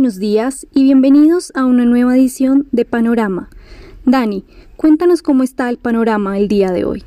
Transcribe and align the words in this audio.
buenos 0.00 0.18
días 0.18 0.66
y 0.74 0.84
bienvenidos 0.84 1.52
a 1.54 1.66
una 1.66 1.84
nueva 1.84 2.16
edición 2.16 2.66
de 2.72 2.86
Panorama. 2.86 3.50
Dani, 4.06 4.46
cuéntanos 4.78 5.20
cómo 5.20 5.42
está 5.42 5.68
el 5.68 5.76
panorama 5.76 6.38
el 6.38 6.48
día 6.48 6.70
de 6.70 6.86
hoy. 6.86 7.04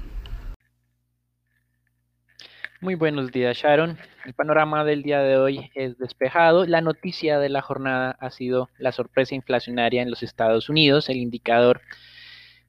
Muy 2.81 2.93
buenos 2.93 3.31
días, 3.31 3.57
Sharon. 3.57 3.97
El 4.25 4.35
panorama 4.35 4.85
del 4.85 5.01
día 5.01 5.21
de 5.21 5.37
hoy 5.37 5.71
es 5.73 5.97
despejado. 5.97 6.67
La 6.67 6.81
noticia 6.81 7.39
de 7.39 7.49
la 7.49 7.63
jornada 7.63 8.15
ha 8.19 8.29
sido 8.29 8.69
la 8.77 8.91
sorpresa 8.91 9.33
inflacionaria 9.33 10.03
en 10.03 10.11
los 10.11 10.21
Estados 10.21 10.69
Unidos. 10.69 11.09
El 11.09 11.17
indicador 11.17 11.81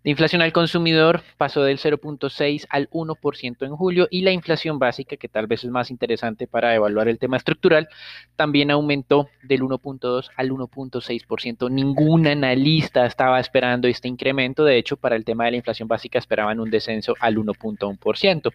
la 0.05 0.11
inflación 0.11 0.43
al 0.43 0.53
consumidor 0.53 1.23
pasó 1.39 1.63
del 1.63 1.79
0.6 1.79 2.67
al 2.69 2.91
1% 2.91 3.57
en 3.65 3.75
julio 3.75 4.07
y 4.11 4.21
la 4.21 4.33
inflación 4.33 4.79
básica, 4.79 5.17
que 5.17 5.31
tal 5.31 5.47
vez 5.47 5.65
es 5.65 5.71
más 5.71 5.91
interesante 5.91 6.47
para 6.47 6.75
evaluar 6.75 7.09
el 7.09 7.19
tema 7.19 7.39
estructural, 7.39 7.89
también 8.37 8.71
aumentó 8.71 9.31
del 9.43 9.63
1.2 9.63 10.29
al 10.37 10.51
1.6%. 10.51 11.71
Ningún 11.71 12.27
analista 12.27 13.07
estaba 13.07 13.41
esperando 13.41 13.89
este 13.89 14.07
incremento. 14.07 14.63
De 14.63 14.77
hecho, 14.77 14.99
para 14.99 15.17
el 15.17 15.25
tema 15.25 15.47
de 15.47 15.53
la 15.53 15.57
inflación 15.57 15.89
básica 15.89 16.19
esperaban 16.19 16.61
un 16.61 16.71
descenso 16.71 17.15
al 17.19 17.39
1.1%. 17.39 18.53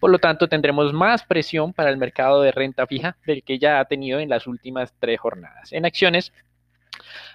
Por 0.00 0.10
lo 0.10 0.18
tanto, 0.18 0.48
tendremos 0.48 0.92
más 0.92 1.24
presión 1.24 1.72
para 1.72 1.88
el 1.88 1.96
mercado 1.96 2.42
de 2.42 2.52
renta 2.52 2.86
fija 2.86 3.16
del 3.24 3.42
que 3.42 3.58
ya 3.58 3.80
ha 3.80 3.86
tenido 3.86 4.20
en 4.20 4.28
las 4.28 4.46
últimas 4.46 4.92
tres 4.98 5.18
jornadas. 5.18 5.72
En 5.72 5.86
acciones, 5.86 6.34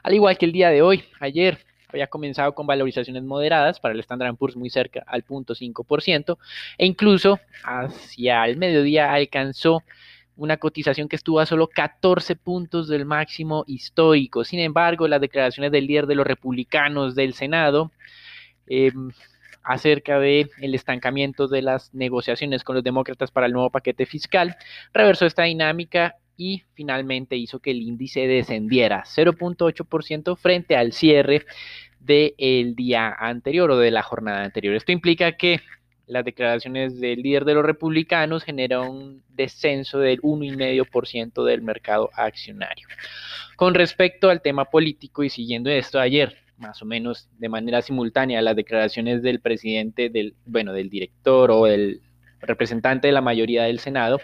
al 0.03 0.13
igual 0.13 0.37
que 0.37 0.45
el 0.45 0.51
día 0.51 0.69
de 0.69 0.83
hoy, 0.83 1.03
ayer 1.19 1.65
había 1.87 2.07
comenzado 2.07 2.53
con 2.53 2.67
valorizaciones 2.67 3.23
moderadas 3.23 3.79
para 3.79 3.93
el 3.93 3.99
Standard 3.99 4.35
Poor's 4.35 4.55
muy 4.55 4.69
cerca 4.69 5.03
al 5.07 5.25
0.5% 5.25 6.37
e 6.77 6.85
incluso 6.85 7.39
hacia 7.63 8.45
el 8.45 8.57
mediodía 8.57 9.13
alcanzó 9.13 9.83
una 10.37 10.57
cotización 10.57 11.07
que 11.07 11.15
estuvo 11.15 11.39
a 11.39 11.45
solo 11.45 11.67
14 11.67 12.35
puntos 12.35 12.87
del 12.87 13.05
máximo 13.05 13.63
histórico. 13.67 14.43
Sin 14.43 14.59
embargo, 14.59 15.07
las 15.07 15.21
declaraciones 15.21 15.71
del 15.71 15.87
líder 15.87 16.07
de 16.07 16.15
los 16.15 16.27
republicanos 16.27 17.15
del 17.15 17.33
Senado 17.33 17.91
em, 18.67 19.11
acerca 19.63 20.19
del 20.19 20.51
el 20.61 20.75
estancamiento 20.75 21.47
de 21.47 21.61
las 21.61 21.93
negociaciones 21.93 22.63
con 22.63 22.75
los 22.75 22.83
demócratas 22.83 23.31
para 23.31 23.47
el 23.47 23.53
nuevo 23.53 23.69
paquete 23.69 24.05
fiscal 24.05 24.57
reversó 24.93 25.25
esta 25.25 25.43
dinámica 25.43 26.15
y 26.37 26.63
finalmente 26.73 27.35
hizo 27.35 27.59
que 27.59 27.71
el 27.71 27.81
índice 27.81 28.27
descendiera 28.27 29.03
0.8% 29.05 30.37
frente 30.37 30.75
al 30.75 30.91
cierre 30.91 31.45
del 31.99 32.75
día 32.75 33.13
anterior 33.17 33.71
o 33.71 33.77
de 33.77 33.91
la 33.91 34.03
jornada 34.03 34.43
anterior. 34.43 34.75
Esto 34.75 34.91
implica 34.91 35.33
que 35.33 35.61
las 36.07 36.23
declaraciones 36.23 36.99
del 36.99 37.21
líder 37.21 37.45
de 37.45 37.55
los 37.55 37.65
republicanos 37.65 38.43
generan 38.43 38.89
un 38.89 39.23
descenso 39.29 39.99
del 39.99 40.21
1,5% 40.21 41.43
del 41.43 41.61
mercado 41.61 42.11
accionario. 42.13 42.87
Con 43.55 43.73
respecto 43.73 44.29
al 44.29 44.41
tema 44.41 44.65
político 44.65 45.23
y 45.23 45.29
siguiendo 45.29 45.69
esto 45.71 45.99
ayer, 45.99 46.37
más 46.57 46.81
o 46.81 46.85
menos 46.85 47.27
de 47.37 47.49
manera 47.49 47.81
simultánea, 47.81 48.41
las 48.41 48.55
declaraciones 48.55 49.21
del 49.23 49.39
presidente, 49.39 50.09
del, 50.09 50.35
bueno, 50.45 50.73
del 50.73 50.89
director 50.89 51.51
o 51.51 51.65
del 51.65 52.01
representante 52.39 53.07
de 53.07 53.13
la 53.13 53.21
mayoría 53.21 53.63
del 53.63 53.79
Senado, 53.79 54.19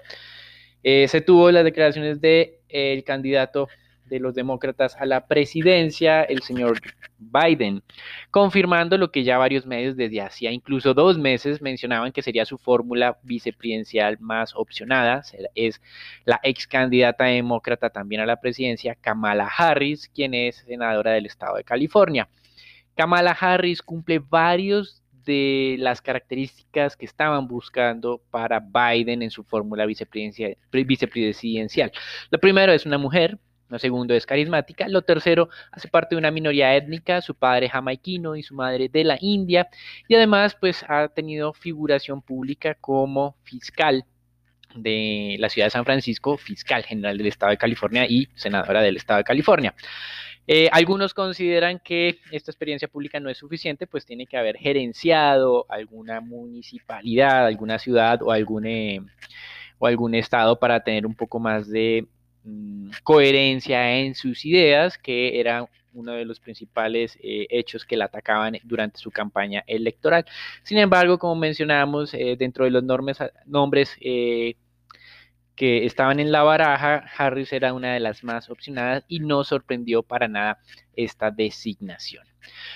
eh, 0.84 1.08
se 1.08 1.22
tuvo 1.22 1.52
las 1.52 1.64
declaraciones 1.64 2.22
del 2.22 2.52
el 2.70 3.04
candidato 3.04 3.68
de 4.12 4.20
los 4.20 4.36
demócratas 4.36 4.98
a 4.98 5.06
la 5.06 5.26
presidencia, 5.26 6.22
el 6.24 6.42
señor 6.42 6.80
Biden, 7.18 7.82
confirmando 8.30 8.98
lo 8.98 9.10
que 9.10 9.24
ya 9.24 9.38
varios 9.38 9.66
medios 9.66 9.96
desde 9.96 10.20
hacía 10.22 10.52
incluso 10.52 10.94
dos 10.94 11.18
meses 11.18 11.62
mencionaban 11.62 12.12
que 12.12 12.22
sería 12.22 12.46
su 12.46 12.58
fórmula 12.58 13.18
vicepresidencial 13.24 14.18
más 14.20 14.54
opcionada. 14.54 15.24
Es 15.56 15.82
la 16.26 16.42
ex 16.44 16.68
candidata 16.68 17.24
demócrata 17.24 17.90
también 17.90 18.22
a 18.22 18.26
la 18.26 18.42
presidencia, 18.42 18.96
Kamala 18.96 19.48
Harris, 19.48 20.10
quien 20.14 20.34
es 20.34 20.58
senadora 20.58 21.12
del 21.12 21.26
estado 21.26 21.56
de 21.56 21.64
California. 21.64 22.28
Kamala 22.96 23.32
Harris 23.32 23.82
cumple 23.82 24.20
varios 24.20 25.01
de 25.26 25.76
las 25.80 26.02
características 26.02 26.98
que 26.98 27.06
estaban 27.06 27.48
buscando 27.48 28.22
para 28.32 28.60
Biden 28.60 29.22
en 29.22 29.32
su 29.32 29.44
fórmula 29.44 29.86
vicepresidencial. 29.86 31.92
Lo 32.30 32.40
primero 32.40 32.74
es 32.74 32.86
una 32.86 32.98
mujer, 32.98 33.38
lo 33.72 33.80
segundo 33.80 34.14
es 34.14 34.26
carismática. 34.26 34.90
Lo 34.90 35.02
tercero, 35.02 35.50
hace 35.72 35.88
parte 35.88 36.14
de 36.14 36.20
una 36.20 36.30
minoría 36.30 36.76
étnica, 36.76 37.22
su 37.22 37.36
padre 37.36 37.70
jamaiquino 37.70 38.36
y 38.36 38.44
su 38.44 38.54
madre 38.54 38.90
de 38.90 39.06
la 39.06 39.18
India. 39.22 39.70
Y 40.10 40.16
además, 40.16 40.58
pues 40.60 40.84
ha 40.90 41.08
tenido 41.08 41.54
figuración 41.54 42.22
pública 42.22 42.76
como 42.76 43.38
fiscal 43.44 44.04
de 44.76 45.38
la 45.40 45.50
ciudad 45.50 45.68
de 45.68 45.72
San 45.72 45.86
Francisco, 45.86 46.38
fiscal 46.38 46.84
general 46.84 47.18
del 47.18 47.28
estado 47.28 47.52
de 47.52 47.58
California 47.58 48.06
y 48.08 48.28
senadora 48.36 48.82
del 48.82 48.98
estado 48.98 49.20
de 49.20 49.24
California. 49.24 49.74
Eh, 50.54 50.68
algunos 50.74 51.14
consideran 51.14 51.80
que 51.80 52.20
esta 52.30 52.52
experiencia 52.52 52.90
pública 52.90 53.22
no 53.22 53.30
es 53.30 53.38
suficiente, 53.38 53.88
pues 53.88 54.06
tiene 54.06 54.26
que 54.28 54.36
haber 54.36 54.58
gerenciado 54.58 55.66
alguna 55.70 56.20
municipalidad, 56.20 57.46
alguna 57.46 57.80
ciudad 57.80 58.22
o 58.22 58.32
algún, 58.32 58.66
eh, 58.66 59.00
o 59.80 59.88
algún 59.88 60.14
estado 60.14 60.60
para 60.60 60.84
tener 60.84 61.06
un 61.06 61.16
poco 61.16 61.40
más 61.40 61.70
de 61.70 62.06
Mm, 62.44 62.90
coherencia 63.04 64.00
en 64.00 64.16
sus 64.16 64.46
ideas, 64.46 64.98
que 64.98 65.40
era 65.40 65.68
uno 65.94 66.14
de 66.14 66.26
los 66.26 66.40
principales 66.40 67.18
eh, 67.22 67.46
hechos 67.50 67.86
que 67.86 67.98
la 67.98 68.06
atacaban 68.06 68.58
durante 68.64 68.98
su 68.98 69.12
campaña 69.12 69.64
electoral. 69.68 70.26
Sin 70.64 70.78
embargo, 70.80 71.20
como 71.20 71.36
mencionamos, 71.36 72.14
eh, 72.14 72.36
dentro 72.40 72.66
de 72.66 72.72
los 72.72 72.84
nombres 72.84 73.96
eh, 74.02 74.56
que 75.56 75.86
estaban 75.86 76.20
en 76.20 76.32
la 76.32 76.44
baraja, 76.44 77.06
Harris 77.18 77.54
era 77.54 77.74
una 77.74 77.94
de 77.94 78.00
las 78.00 78.24
más 78.24 78.50
opcionadas 78.50 79.04
y 79.08 79.20
no 79.20 79.44
sorprendió 79.44 80.04
para 80.04 80.28
nada 80.28 80.60
esta 80.96 81.32
designación. 81.32 82.26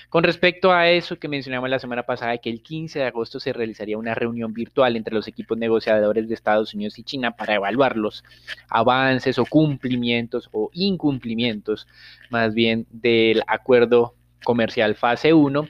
Con 0.08 0.22
respecto 0.22 0.72
a 0.72 0.88
eso 0.88 1.18
que 1.18 1.28
mencionamos 1.28 1.68
la 1.68 1.78
semana 1.78 2.04
pasada, 2.04 2.38
que 2.38 2.50
el 2.50 2.62
15 2.62 3.00
de 3.00 3.04
agosto 3.06 3.40
se 3.40 3.52
realizaría 3.52 3.98
una 3.98 4.14
reunión 4.14 4.52
virtual 4.52 4.96
entre 4.96 5.14
los 5.14 5.26
equipos 5.26 5.58
negociadores 5.58 6.28
de 6.28 6.34
Estados 6.34 6.74
Unidos 6.74 6.98
y 6.98 7.02
China 7.02 7.32
para 7.32 7.54
evaluar 7.54 7.96
los 7.96 8.24
avances 8.68 9.38
o 9.38 9.44
cumplimientos 9.44 10.48
o 10.52 10.70
incumplimientos 10.72 11.88
más 12.30 12.54
bien 12.54 12.86
del 12.90 13.42
acuerdo 13.46 14.14
comercial 14.44 14.94
fase 14.94 15.32
1, 15.32 15.68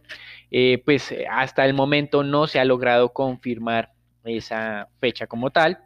eh, 0.51 0.83
pues 0.85 1.15
hasta 1.31 1.65
el 1.65 1.73
momento 1.73 2.23
no 2.23 2.47
se 2.47 2.61
ha 2.61 2.65
logrado 2.65 3.13
confirmar 3.13 3.93
esa 4.25 4.89
fecha 4.99 5.27
como 5.27 5.51
tal. 5.51 5.79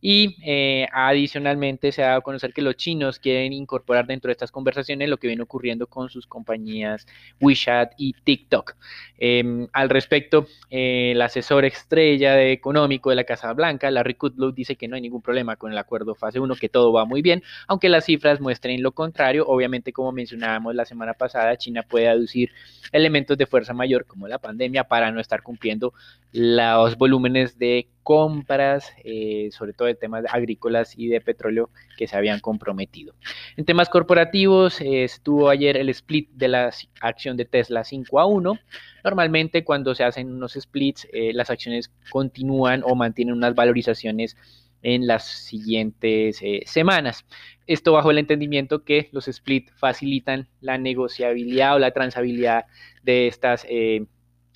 Y 0.00 0.36
eh, 0.44 0.86
adicionalmente 0.92 1.90
se 1.90 2.02
ha 2.02 2.08
dado 2.08 2.18
a 2.20 2.22
conocer 2.22 2.52
que 2.52 2.62
los 2.62 2.76
chinos 2.76 3.18
quieren 3.18 3.52
incorporar 3.52 4.06
dentro 4.06 4.28
de 4.28 4.32
estas 4.32 4.52
conversaciones 4.52 5.08
lo 5.08 5.16
que 5.16 5.26
viene 5.26 5.42
ocurriendo 5.42 5.88
con 5.88 6.08
sus 6.08 6.26
compañías 6.26 7.06
WeChat 7.40 7.92
y 7.96 8.12
TikTok. 8.12 8.76
Em, 9.18 9.66
al 9.72 9.88
respecto, 9.90 10.46
eh, 10.70 11.12
el 11.12 11.22
asesor 11.22 11.64
estrella 11.64 12.34
de 12.34 12.52
económico 12.52 13.10
de 13.10 13.16
la 13.16 13.24
Casa 13.24 13.52
Blanca, 13.52 13.90
Larry 13.90 14.14
Kudlow, 14.14 14.52
dice 14.52 14.76
que 14.76 14.86
no 14.86 14.94
hay 14.94 15.02
ningún 15.02 15.22
problema 15.22 15.56
con 15.56 15.72
el 15.72 15.78
acuerdo 15.78 16.14
fase 16.14 16.38
1, 16.38 16.54
que 16.54 16.68
todo 16.68 16.92
va 16.92 17.04
muy 17.04 17.20
bien, 17.20 17.42
aunque 17.66 17.88
las 17.88 18.04
cifras 18.04 18.40
muestren 18.40 18.82
lo 18.82 18.92
contrario. 18.92 19.46
Obviamente, 19.46 19.92
como 19.92 20.12
mencionábamos 20.12 20.74
la 20.74 20.84
semana 20.84 21.14
pasada, 21.14 21.56
China 21.56 21.82
puede 21.82 22.08
aducir 22.08 22.50
elementos 22.92 23.36
de 23.36 23.46
fuerza 23.46 23.74
mayor 23.74 24.06
como 24.06 24.28
la 24.28 24.38
pandemia 24.38 24.84
para 24.84 25.10
no 25.10 25.20
estar 25.20 25.42
cumpliendo 25.42 25.92
los 26.32 26.96
volúmenes 26.96 27.58
de 27.58 27.88
compras, 28.02 28.92
eh, 29.04 29.50
sobre 29.52 29.72
todo 29.72 29.87
de 29.88 29.94
temas 29.94 30.24
agrícolas 30.30 30.94
y 30.96 31.08
de 31.08 31.20
petróleo 31.20 31.70
que 31.96 32.06
se 32.06 32.16
habían 32.16 32.40
comprometido. 32.40 33.14
En 33.56 33.64
temas 33.64 33.88
corporativos, 33.88 34.80
eh, 34.80 35.04
estuvo 35.04 35.48
ayer 35.48 35.76
el 35.76 35.88
split 35.88 36.30
de 36.30 36.48
la 36.48 36.70
acción 37.00 37.36
de 37.36 37.44
Tesla 37.44 37.84
5 37.84 38.20
a 38.20 38.26
1. 38.26 38.58
Normalmente 39.04 39.64
cuando 39.64 39.94
se 39.94 40.04
hacen 40.04 40.30
unos 40.32 40.52
splits, 40.52 41.08
eh, 41.12 41.32
las 41.32 41.50
acciones 41.50 41.90
continúan 42.10 42.82
o 42.84 42.94
mantienen 42.94 43.34
unas 43.34 43.54
valorizaciones 43.54 44.36
en 44.82 45.08
las 45.08 45.24
siguientes 45.24 46.40
semanas. 46.66 47.24
Esto 47.66 47.92
bajo 47.92 48.12
el 48.12 48.18
entendimiento 48.18 48.84
que 48.84 49.08
los 49.10 49.24
splits 49.24 49.72
facilitan 49.74 50.46
la 50.60 50.78
negociabilidad 50.78 51.74
o 51.74 51.80
la 51.80 51.90
transabilidad 51.90 52.66
de 53.02 53.26
estas 53.26 53.66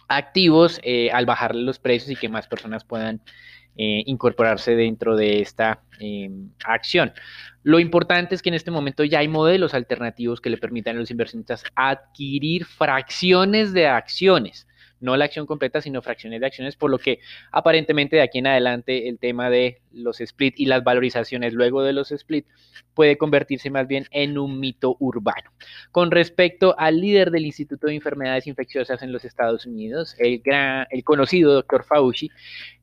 activos 0.09 0.81
eh, 0.83 1.11
al 1.11 1.27
bajarle 1.27 1.63
los 1.63 1.79
precios 1.79 2.11
y 2.11 2.17
que 2.17 2.29
más 2.29 2.47
personas 2.47 2.85
puedan 2.85 3.21
eh, 3.77 4.03
incorporarse 4.07 4.77
dentro 4.77 5.17
de 5.17 5.41
esta 5.41 5.81
em, 5.99 6.51
acción. 6.65 7.13
Lo 7.63 7.81
importante 7.81 8.35
es 8.35 8.43
que 8.43 8.51
en 8.51 8.55
este 8.55 8.71
momento 8.71 9.05
ya 9.05 9.21
hay 9.21 9.29
modelos 9.29 9.73
alternativos 9.73 10.41
que 10.41 10.51
le 10.51 10.59
permitan 10.59 10.97
a 10.97 11.01
los 11.01 11.11
inversionistas 11.11 11.65
adquirir 11.75 12.67
fracciones 12.67 13.73
de 13.73 13.87
acciones 13.87 14.67
no 15.03 15.17
la 15.17 15.27
acción 15.27 15.47
completa, 15.47 15.83
sino 15.83 16.01
fracciones 16.01 16.41
de 16.41 16.47
acciones, 16.47 16.77
por 16.77 16.91
lo 16.91 16.99
que 16.99 17.19
aparentemente 17.51 18.17
de 18.17 18.23
aquí 18.23 18.39
en 18.39 18.47
adelante 18.47 19.09
el 19.09 19.19
tema 19.19 19.51
de 19.51 19.83
los 19.93 20.21
split 20.21 20.55
y 20.57 20.67
las 20.67 20.83
valorizaciones 20.85 21.53
luego 21.53 21.83
de 21.83 21.93
los 21.93 22.13
split 22.13 22.47
puede 22.95 23.19
convertirse 23.19 23.71
más 23.71 23.87
bien 23.87 24.07
en 24.11 24.39
un 24.39 24.61
mito 24.61 24.97
urbano. 25.01 25.51
Con 25.91 26.11
respecto 26.11 26.75
al 26.79 27.01
líder 27.01 27.31
del 27.31 27.47
Instituto 27.47 27.87
de 27.87 27.95
Enfermedades 27.95 28.47
Infecciosas 28.47 29.03
en 29.03 29.13
los 29.13 29.25
Estados 29.25 29.67
Unidos, 29.67 30.15
el, 30.19 30.41
gran, 30.41 30.87
el 30.91 31.05
conocido 31.05 31.53
doctor 31.53 31.85
Fauci, 31.85 32.31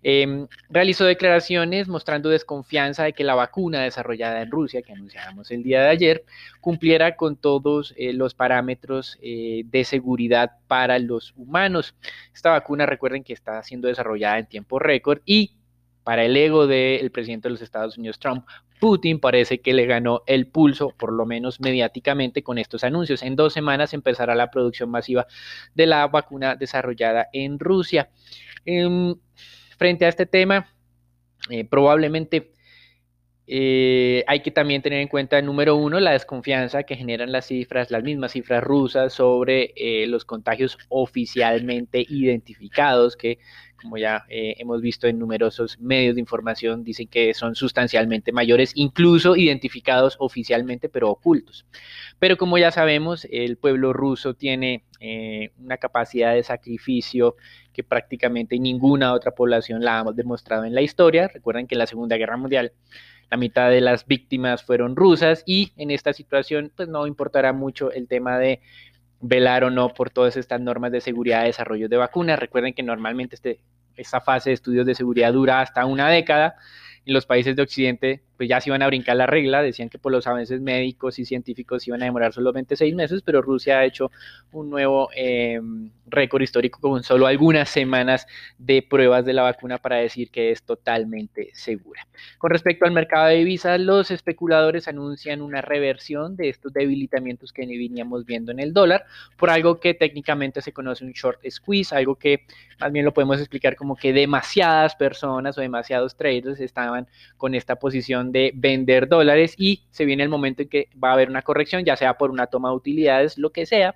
em, 0.02 0.48
realizó 0.70 1.06
declaraciones 1.06 1.88
mostrando 1.88 2.30
desconfianza 2.30 3.04
de 3.04 3.14
que 3.14 3.24
la 3.24 3.36
vacuna 3.36 3.82
desarrollada 3.82 4.42
en 4.42 4.52
Rusia, 4.52 4.82
que 4.82 4.94
anunciábamos 4.94 5.52
el 5.52 5.64
día 5.64 5.84
de 5.84 5.90
ayer, 5.90 6.24
cumpliera 6.62 7.16
con 7.16 7.36
todos 7.36 7.94
eh, 7.98 8.14
los 8.14 8.34
parámetros 8.34 9.18
eh, 9.22 9.64
de 9.66 9.84
seguridad 9.84 10.52
para 10.68 11.00
los 11.00 11.34
humanos. 11.36 11.96
Esta 12.34 12.52
vacuna, 12.52 12.86
recuerden 12.86 13.24
que 13.24 13.34
está 13.34 13.62
siendo 13.64 13.88
desarrollada 13.88 14.40
en 14.40 14.48
tiempo 14.48 14.80
récord 14.80 15.22
y 15.26 15.56
para 16.04 16.24
el 16.24 16.36
ego 16.36 16.66
del 16.66 17.12
presidente 17.12 17.48
de 17.48 17.52
los 17.52 17.62
Estados 17.62 17.98
Unidos, 17.98 18.18
Trump, 18.20 18.46
Putin 18.80 19.20
parece 19.20 19.60
que 19.62 19.74
le 19.74 19.86
ganó 19.86 20.24
el 20.26 20.48
pulso, 20.48 20.90
por 20.98 21.12
lo 21.12 21.26
menos 21.26 21.60
mediáticamente, 21.60 22.42
con 22.42 22.58
estos 22.58 22.84
anuncios. 22.84 23.22
En 23.22 23.36
dos 23.36 23.54
semanas 23.54 23.94
empezará 23.94 24.34
la 24.36 24.50
producción 24.50 24.90
masiva 24.90 25.28
de 25.76 25.86
la 25.86 26.08
vacuna 26.08 26.56
desarrollada 26.56 27.28
en 27.34 27.60
Rusia. 27.60 28.10
Em, 28.66 29.16
frente 29.78 30.06
a 30.06 30.10
este 30.10 30.26
tema, 30.26 30.70
eh, 31.50 31.66
probablemente 31.66 32.54
eh, 33.52 34.24
hay 34.28 34.42
que 34.42 34.52
también 34.52 34.84
tener 34.84 35.02
en 35.02 35.08
cuenta, 35.08 35.42
número 35.42 35.76
uno, 35.76 36.00
la 36.00 36.12
desconfianza 36.12 36.84
que 36.84 36.96
generan 36.96 37.32
las 37.32 37.48
cifras, 37.48 37.90
las 37.90 38.04
mismas 38.04 38.34
cifras 38.34 38.64
rusas 38.64 39.12
sobre 39.12 39.74
eh, 39.76 40.06
los 40.06 40.24
contagios 40.24 40.78
oficialmente 40.88 42.06
identificados, 42.08 43.18
que 43.18 43.40
como 43.82 43.98
ya 43.98 44.24
eh, 44.30 44.54
hemos 44.60 44.82
visto 44.82 45.08
en 45.08 45.18
numerosos 45.18 45.80
medios 45.80 46.14
de 46.14 46.22
información, 46.22 46.84
dicen 46.84 47.08
que 47.08 47.34
son 47.34 47.56
sustancialmente 47.56 48.32
mayores, 48.32 48.72
incluso 48.76 49.36
identificados 49.36 50.16
oficialmente, 50.20 50.88
pero 50.88 51.10
ocultos. 51.10 51.66
Pero 52.20 52.38
como 52.38 52.60
ya 52.60 52.70
sabemos, 52.70 53.26
el 53.32 53.58
pueblo 53.58 53.94
ruso 53.94 54.36
tiene 54.36 54.84
una 55.58 55.78
capacidad 55.78 56.36
de 56.36 56.44
sacrificio 56.44 57.38
que 57.74 57.84
prácticamente 57.86 58.60
ninguna 58.60 59.14
otra 59.14 59.32
población 59.32 59.82
la 59.82 60.02
ha 60.02 60.12
demostrado 60.12 60.66
en 60.66 60.76
la 60.76 60.82
historia. 60.82 61.30
Recuerden 61.30 61.66
que 61.66 61.76
en 61.76 61.80
la 61.80 61.88
Segunda 61.88 62.18
Guerra 62.18 62.36
Mundial 62.36 62.74
la 63.30 63.38
mitad 63.38 63.70
de 63.70 63.82
las 63.82 64.08
víctimas 64.08 64.64
fueron 64.64 64.96
rusas 64.96 65.44
y 65.46 65.72
en 65.78 65.92
esta 65.92 66.14
situación 66.14 66.72
pues 66.76 66.90
no 66.90 67.06
importará 67.08 67.54
mucho 67.54 67.92
el 67.92 68.08
tema 68.08 68.40
de 68.40 68.62
velar 69.22 69.64
o 69.64 69.70
no 69.70 69.94
por 69.94 70.10
todas 70.10 70.38
estas 70.38 70.62
normas 70.62 70.92
de 70.92 71.02
seguridad 71.02 71.42
de 71.42 71.48
desarrollo 71.48 71.90
de 71.90 71.98
vacunas. 71.98 72.40
Recuerden 72.40 72.74
que 72.74 72.84
normalmente 72.84 73.36
este, 73.36 73.60
esta 73.96 74.22
fase 74.22 74.50
de 74.50 74.54
estudios 74.56 74.86
de 74.86 74.96
seguridad 74.96 75.34
dura 75.34 75.62
hasta 75.62 75.86
una 75.86 76.10
década. 76.10 76.56
En 77.06 77.14
los 77.14 77.26
países 77.26 77.56
de 77.56 77.62
Occidente 77.62 78.24
pues 78.40 78.48
ya 78.48 78.62
se 78.62 78.70
iban 78.70 78.82
a 78.82 78.88
brincar 78.88 79.18
la 79.18 79.26
regla, 79.26 79.62
decían 79.62 79.90
que 79.90 80.00
por 80.00 80.14
los 80.14 80.26
avances 80.26 80.62
médicos 80.62 81.20
y 81.20 81.26
científicos 81.26 81.86
iban 81.90 82.02
a 82.02 82.06
demorar 82.06 82.32
solamente 82.32 82.78
seis 82.78 82.96
meses, 82.96 83.22
pero 83.22 83.42
Rusia 83.42 83.80
ha 83.80 83.84
hecho 83.84 84.12
un 84.54 84.70
nuevo 84.70 85.10
em, 85.14 85.92
récord 86.08 86.42
histórico 86.42 86.80
con 86.80 87.04
solo 87.04 87.28
algunas 87.28 87.68
semanas 87.68 88.28
de 88.58 88.82
pruebas 88.82 89.26
de 89.26 89.34
la 89.34 89.42
vacuna 89.42 89.78
para 89.78 89.98
decir 89.98 90.32
que 90.32 90.52
es 90.52 90.64
totalmente 90.64 91.50
segura. 91.52 92.08
Con 92.38 92.52
respecto 92.52 92.86
al 92.86 92.94
mercado 92.94 93.28
de 93.28 93.36
divisas, 93.36 93.78
los 93.78 94.10
especuladores 94.10 94.88
anuncian 94.88 95.42
una 95.42 95.60
reversión 95.60 96.38
de 96.38 96.48
estos 96.48 96.72
debilitamientos 96.72 97.52
que 97.52 97.66
veníamos 97.66 98.26
viendo 98.26 98.54
en 98.54 98.62
el 98.62 98.72
dólar 98.72 99.04
por 99.36 99.50
algo 99.50 99.82
que 99.82 99.96
técnicamente 99.96 100.62
se 100.62 100.72
conoce 100.72 101.04
un 101.04 101.12
short 101.12 101.42
squeeze, 101.50 101.94
algo 101.94 102.16
que 102.16 102.46
más 102.80 102.94
bien 102.94 103.04
lo 103.04 103.14
podemos 103.14 103.38
explicar 103.40 103.76
como 103.76 103.98
que 103.98 104.14
demasiadas 104.14 104.96
personas 104.96 105.58
o 105.58 105.62
demasiados 105.62 106.16
traders 106.16 106.62
estaban 106.62 107.06
con 107.36 107.54
esta 107.54 107.76
posición 107.76 108.29
de 108.32 108.52
vender 108.56 109.08
dólares 109.08 109.56
y 109.58 109.84
se 109.92 110.06
viene 110.06 110.24
el 110.24 110.30
momento 110.30 110.64
en 110.64 110.70
que 110.70 110.90
va 111.02 111.10
a 111.10 111.14
haber 111.14 111.30
una 111.30 111.42
corrección, 111.42 111.84
ya 111.86 111.96
sea 111.96 112.18
por 112.18 112.32
una 112.32 112.48
toma 112.48 112.70
de 112.70 112.76
utilidades, 112.76 113.38
lo 113.38 113.52
que 113.52 113.66
sea, 113.66 113.96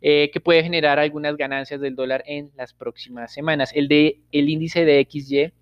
eh, 0.00 0.30
que 0.32 0.40
puede 0.40 0.62
generar 0.62 0.98
algunas 0.98 1.36
ganancias 1.36 1.80
del 1.80 1.94
dólar 1.94 2.22
en 2.26 2.50
las 2.56 2.72
próximas 2.72 3.32
semanas. 3.32 3.70
El, 3.74 3.88
de, 3.88 4.20
el 4.32 4.48
índice 4.48 4.84
de 4.84 5.06
XY, 5.08 5.52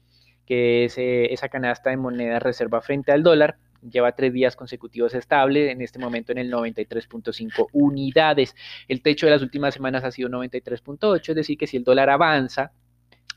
que 0.47 0.85
es 0.85 0.99
eh, 0.99 1.33
esa 1.33 1.49
canasta 1.49 1.91
de 1.91 1.97
moneda 1.97 2.39
reserva 2.39 2.81
frente 2.81 3.13
al 3.13 3.23
dólar, 3.23 3.57
lleva 3.83 4.13
tres 4.13 4.33
días 4.33 4.57
consecutivos 4.57 5.15
estable, 5.15 5.71
en 5.71 5.83
este 5.83 5.99
momento 5.99 6.33
en 6.33 6.39
el 6.39 6.53
93.5 6.53 7.69
unidades. 7.73 8.55
El 8.89 9.03
techo 9.03 9.27
de 9.27 9.33
las 9.33 9.43
últimas 9.43 9.75
semanas 9.75 10.05
ha 10.05 10.11
sido 10.11 10.29
93.8, 10.29 11.31
es 11.31 11.37
decir, 11.37 11.59
que 11.59 11.67
si 11.67 11.77
el 11.77 11.85
dólar 11.85 12.11
avanza, 12.11 12.73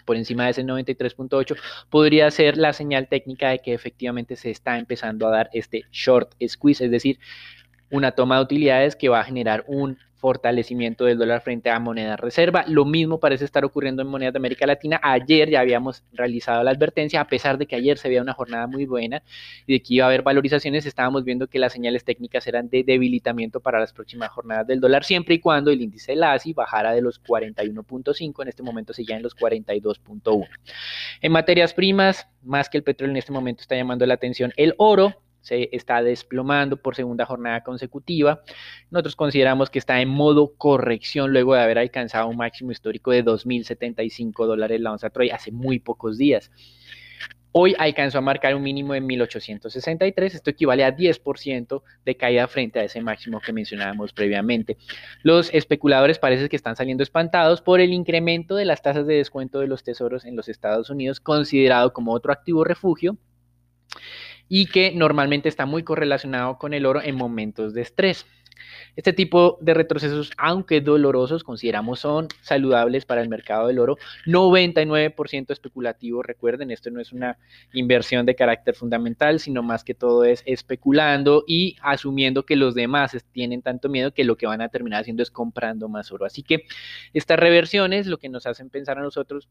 por 0.05 0.15
encima 0.15 0.45
de 0.45 0.51
ese 0.51 0.63
93.8, 0.63 1.57
podría 1.89 2.29
ser 2.31 2.57
la 2.57 2.73
señal 2.73 3.07
técnica 3.07 3.49
de 3.49 3.59
que 3.59 3.73
efectivamente 3.73 4.35
se 4.35 4.51
está 4.51 4.77
empezando 4.77 5.27
a 5.27 5.31
dar 5.31 5.49
este 5.53 5.85
short 5.91 6.33
squeeze, 6.47 6.85
es 6.85 6.91
decir, 6.91 7.19
una 7.89 8.11
toma 8.11 8.37
de 8.37 8.43
utilidades 8.43 8.95
que 8.95 9.09
va 9.09 9.19
a 9.19 9.23
generar 9.23 9.63
un 9.67 9.97
fortalecimiento 10.21 11.03
del 11.03 11.17
dólar 11.17 11.41
frente 11.41 11.71
a 11.71 11.79
moneda 11.79 12.15
reserva. 12.15 12.63
Lo 12.67 12.85
mismo 12.85 13.19
parece 13.19 13.43
estar 13.43 13.65
ocurriendo 13.65 14.03
en 14.03 14.07
monedas 14.07 14.33
de 14.33 14.37
América 14.37 14.67
Latina. 14.67 14.99
Ayer 15.01 15.49
ya 15.49 15.59
habíamos 15.59 16.03
realizado 16.13 16.63
la 16.63 16.71
advertencia, 16.71 17.19
a 17.19 17.27
pesar 17.27 17.57
de 17.57 17.65
que 17.65 17.75
ayer 17.75 17.97
se 17.97 18.07
veía 18.07 18.21
una 18.21 18.33
jornada 18.33 18.67
muy 18.67 18.85
buena 18.85 19.23
y 19.65 19.73
de 19.73 19.81
que 19.81 19.95
iba 19.95 20.05
a 20.05 20.07
haber 20.07 20.21
valorizaciones, 20.21 20.85
estábamos 20.85 21.23
viendo 21.23 21.47
que 21.47 21.57
las 21.57 21.73
señales 21.73 22.03
técnicas 22.05 22.45
eran 22.45 22.69
de 22.69 22.83
debilitamiento 22.83 23.59
para 23.59 23.79
las 23.79 23.93
próximas 23.93 24.29
jornadas 24.29 24.67
del 24.67 24.79
dólar, 24.79 25.03
siempre 25.03 25.35
y 25.35 25.39
cuando 25.39 25.71
el 25.71 25.81
índice 25.81 26.15
LASI 26.15 26.53
bajara 26.53 26.93
de 26.93 27.01
los 27.01 27.21
41.5, 27.23 28.43
en 28.43 28.47
este 28.47 28.61
momento 28.61 28.93
sigue 28.93 29.15
en 29.15 29.23
los 29.23 29.35
42.1. 29.35 30.47
En 31.21 31.31
materias 31.31 31.73
primas, 31.73 32.27
más 32.43 32.69
que 32.69 32.77
el 32.77 32.83
petróleo 32.83 33.11
en 33.13 33.17
este 33.17 33.31
momento 33.31 33.61
está 33.61 33.75
llamando 33.75 34.05
la 34.05 34.13
atención 34.13 34.53
el 34.55 34.75
oro, 34.77 35.15
se 35.41 35.69
está 35.71 36.01
desplomando 36.01 36.77
por 36.77 36.95
segunda 36.95 37.25
jornada 37.25 37.63
consecutiva. 37.63 38.41
Nosotros 38.89 39.15
consideramos 39.15 39.69
que 39.69 39.79
está 39.79 40.01
en 40.01 40.09
modo 40.09 40.53
corrección 40.55 41.31
luego 41.31 41.55
de 41.55 41.61
haber 41.61 41.79
alcanzado 41.79 42.27
un 42.27 42.37
máximo 42.37 42.71
histórico 42.71 43.11
de 43.11 43.25
2.075 43.25 44.45
dólares 44.45 44.79
la 44.79 44.91
onza 44.91 45.09
Troy 45.09 45.29
hace 45.29 45.51
muy 45.51 45.79
pocos 45.79 46.17
días. 46.17 46.51
Hoy 47.53 47.75
alcanzó 47.77 48.19
a 48.19 48.21
marcar 48.21 48.55
un 48.55 48.63
mínimo 48.63 48.93
de 48.93 49.01
1863, 49.01 50.35
esto 50.35 50.49
equivale 50.49 50.85
a 50.85 50.95
10% 50.95 51.81
de 52.05 52.15
caída 52.15 52.47
frente 52.47 52.79
a 52.79 52.85
ese 52.85 53.01
máximo 53.01 53.41
que 53.41 53.51
mencionábamos 53.51 54.13
previamente. 54.13 54.77
Los 55.21 55.53
especuladores 55.53 56.17
parece 56.17 56.47
que 56.47 56.55
están 56.55 56.77
saliendo 56.77 57.03
espantados 57.03 57.61
por 57.61 57.81
el 57.81 57.91
incremento 57.91 58.55
de 58.55 58.63
las 58.63 58.81
tasas 58.81 59.05
de 59.05 59.15
descuento 59.15 59.59
de 59.59 59.67
los 59.67 59.83
tesoros 59.83 60.23
en 60.23 60.37
los 60.37 60.47
Estados 60.47 60.89
Unidos, 60.89 61.19
considerado 61.19 61.91
como 61.91 62.13
otro 62.13 62.31
activo 62.31 62.63
refugio 62.63 63.17
y 64.53 64.65
que 64.65 64.91
normalmente 64.93 65.47
está 65.47 65.65
muy 65.65 65.81
correlacionado 65.81 66.57
con 66.57 66.73
el 66.73 66.85
oro 66.85 67.01
en 67.01 67.15
momentos 67.15 67.73
de 67.73 67.83
estrés. 67.83 68.25
Este 68.97 69.13
tipo 69.13 69.57
de 69.61 69.73
retrocesos, 69.73 70.31
aunque 70.37 70.81
dolorosos, 70.81 71.45
consideramos 71.45 72.01
son 72.01 72.27
saludables 72.41 73.05
para 73.05 73.21
el 73.21 73.29
mercado 73.29 73.67
del 73.67 73.79
oro. 73.79 73.97
99% 74.25 75.51
especulativo, 75.51 76.21
recuerden, 76.21 76.69
esto 76.69 76.91
no 76.91 76.99
es 76.99 77.13
una 77.13 77.37
inversión 77.71 78.25
de 78.25 78.35
carácter 78.35 78.75
fundamental, 78.75 79.39
sino 79.39 79.63
más 79.63 79.85
que 79.85 79.93
todo 79.93 80.25
es 80.25 80.43
especulando 80.45 81.45
y 81.47 81.77
asumiendo 81.81 82.45
que 82.45 82.57
los 82.57 82.75
demás 82.75 83.15
tienen 83.31 83.61
tanto 83.61 83.87
miedo 83.87 84.13
que 84.13 84.25
lo 84.25 84.35
que 84.35 84.47
van 84.47 84.59
a 84.59 84.67
terminar 84.67 84.99
haciendo 84.99 85.23
es 85.23 85.31
comprando 85.31 85.87
más 85.87 86.11
oro. 86.11 86.25
Así 86.25 86.43
que 86.43 86.65
estas 87.13 87.39
reversiones 87.39 88.05
lo 88.05 88.17
que 88.17 88.27
nos 88.27 88.45
hacen 88.45 88.69
pensar 88.69 88.97
a 88.97 89.01
nosotros 89.01 89.47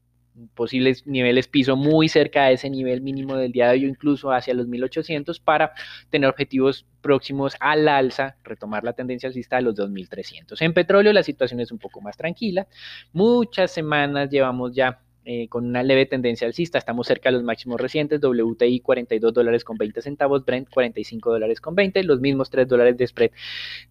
posibles 0.54 1.06
niveles 1.06 1.48
piso 1.48 1.76
muy 1.76 2.08
cerca 2.08 2.46
de 2.46 2.54
ese 2.54 2.70
nivel 2.70 3.00
mínimo 3.00 3.36
del 3.36 3.52
día 3.52 3.66
de 3.66 3.72
hoy, 3.72 3.84
incluso 3.84 4.32
hacia 4.32 4.54
los 4.54 4.66
1800 4.66 5.40
para 5.40 5.72
tener 6.10 6.28
objetivos 6.28 6.86
próximos 7.00 7.56
al 7.60 7.88
alza, 7.88 8.36
retomar 8.44 8.84
la 8.84 8.92
tendencia 8.92 9.28
alcista 9.28 9.56
de 9.56 9.62
los 9.62 9.74
2300. 9.74 10.60
En 10.62 10.72
petróleo 10.74 11.12
la 11.12 11.22
situación 11.22 11.60
es 11.60 11.72
un 11.72 11.78
poco 11.78 12.00
más 12.00 12.16
tranquila. 12.16 12.66
Muchas 13.12 13.70
semanas 13.70 14.30
llevamos 14.30 14.74
ya 14.74 15.00
eh, 15.24 15.48
con 15.48 15.66
una 15.66 15.82
leve 15.82 16.06
tendencia 16.06 16.46
alcista. 16.46 16.78
Estamos 16.78 17.06
cerca 17.06 17.28
de 17.28 17.34
los 17.34 17.42
máximos 17.44 17.80
recientes. 17.80 18.20
WTI 18.20 18.80
42 18.80 19.34
dólares 19.34 19.64
con 19.64 19.76
20 19.76 20.00
centavos, 20.02 20.44
Brent 20.44 20.68
45 20.70 21.30
dólares 21.30 21.60
con 21.60 21.74
20, 21.74 22.02
los 22.04 22.20
mismos 22.20 22.50
3 22.50 22.66
dólares 22.66 22.96
de 22.96 23.06
spread 23.06 23.30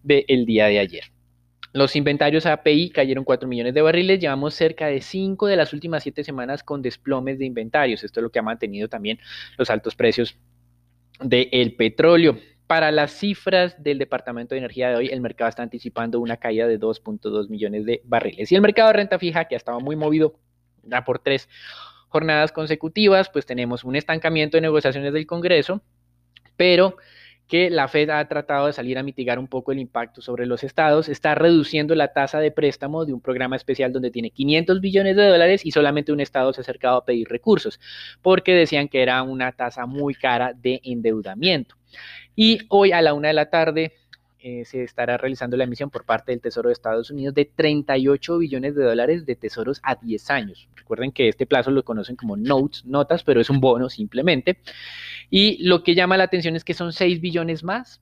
del 0.02 0.44
día 0.44 0.66
de 0.66 0.80
ayer. 0.80 1.04
Los 1.72 1.94
inventarios 1.94 2.46
API 2.46 2.90
cayeron 2.90 3.24
4 3.24 3.48
millones 3.48 3.74
de 3.74 3.82
barriles. 3.82 4.18
Llevamos 4.18 4.54
cerca 4.54 4.86
de 4.86 5.00
5 5.00 5.46
de 5.46 5.56
las 5.56 5.72
últimas 5.72 6.02
7 6.02 6.24
semanas 6.24 6.64
con 6.64 6.82
desplomes 6.82 7.38
de 7.38 7.46
inventarios. 7.46 8.02
Esto 8.02 8.20
es 8.20 8.24
lo 8.24 8.30
que 8.30 8.40
ha 8.40 8.42
mantenido 8.42 8.88
también 8.88 9.20
los 9.56 9.70
altos 9.70 9.94
precios 9.94 10.36
del 11.22 11.74
petróleo. 11.76 12.38
Para 12.66 12.90
las 12.90 13.12
cifras 13.12 13.82
del 13.82 13.98
Departamento 13.98 14.54
de 14.54 14.60
Energía 14.60 14.90
de 14.90 14.96
hoy, 14.96 15.08
el 15.08 15.20
mercado 15.20 15.48
está 15.48 15.62
anticipando 15.62 16.20
una 16.20 16.36
caída 16.36 16.66
de 16.66 16.78
2.2 16.78 17.48
millones 17.48 17.84
de 17.84 18.00
barriles. 18.04 18.50
Y 18.50 18.54
el 18.54 18.62
mercado 18.62 18.88
de 18.88 18.94
renta 18.94 19.18
fija, 19.18 19.46
que 19.46 19.54
ha 19.54 19.58
estado 19.58 19.80
muy 19.80 19.96
movido 19.96 20.38
ya 20.82 21.04
por 21.04 21.18
tres 21.18 21.48
jornadas 22.08 22.52
consecutivas, 22.52 23.28
pues 23.28 23.46
tenemos 23.46 23.84
un 23.84 23.96
estancamiento 23.96 24.56
de 24.56 24.62
negociaciones 24.62 25.12
del 25.12 25.26
Congreso, 25.26 25.82
pero 26.56 26.96
que 27.50 27.68
la 27.68 27.88
Fed 27.88 28.10
ha 28.10 28.24
tratado 28.28 28.68
de 28.68 28.72
salir 28.72 28.96
a 28.96 29.02
mitigar 29.02 29.40
un 29.40 29.48
poco 29.48 29.72
el 29.72 29.80
impacto 29.80 30.22
sobre 30.22 30.46
los 30.46 30.62
estados, 30.62 31.08
está 31.08 31.34
reduciendo 31.34 31.96
la 31.96 32.12
tasa 32.12 32.38
de 32.38 32.52
préstamo 32.52 33.04
de 33.04 33.12
un 33.12 33.20
programa 33.20 33.56
especial 33.56 33.92
donde 33.92 34.12
tiene 34.12 34.30
500 34.30 34.80
billones 34.80 35.16
de 35.16 35.26
dólares 35.26 35.66
y 35.66 35.72
solamente 35.72 36.12
un 36.12 36.20
estado 36.20 36.52
se 36.52 36.60
ha 36.60 36.62
acercado 36.62 36.98
a 36.98 37.04
pedir 37.04 37.28
recursos, 37.28 37.80
porque 38.22 38.54
decían 38.54 38.86
que 38.86 39.02
era 39.02 39.20
una 39.24 39.50
tasa 39.50 39.84
muy 39.84 40.14
cara 40.14 40.52
de 40.54 40.80
endeudamiento. 40.84 41.74
Y 42.36 42.60
hoy 42.68 42.92
a 42.92 43.02
la 43.02 43.14
una 43.14 43.28
de 43.28 43.34
la 43.34 43.50
tarde 43.50 43.94
eh, 44.42 44.64
se 44.64 44.84
estará 44.84 45.18
realizando 45.18 45.56
la 45.56 45.64
emisión 45.64 45.90
por 45.90 46.04
parte 46.04 46.32
del 46.32 46.40
Tesoro 46.40 46.68
de 46.68 46.72
Estados 46.72 47.10
Unidos 47.10 47.34
de 47.34 47.44
38 47.44 48.38
billones 48.38 48.74
de 48.74 48.84
dólares 48.84 49.26
de 49.26 49.36
tesoros 49.36 49.80
a 49.82 49.96
10 49.96 50.30
años. 50.30 50.68
Recuerden 50.76 51.12
que 51.12 51.28
este 51.28 51.44
plazo 51.44 51.70
lo 51.70 51.84
conocen 51.84 52.16
como 52.16 52.38
notes, 52.38 52.84
notas, 52.86 53.22
pero 53.22 53.40
es 53.40 53.50
un 53.50 53.60
bono 53.60 53.90
simplemente. 53.90 54.58
Y 55.30 55.62
lo 55.66 55.82
que 55.82 55.94
llama 55.94 56.16
la 56.16 56.24
atención 56.24 56.56
es 56.56 56.64
que 56.64 56.74
son 56.74 56.92
6 56.92 57.20
billones 57.20 57.64
más 57.64 58.00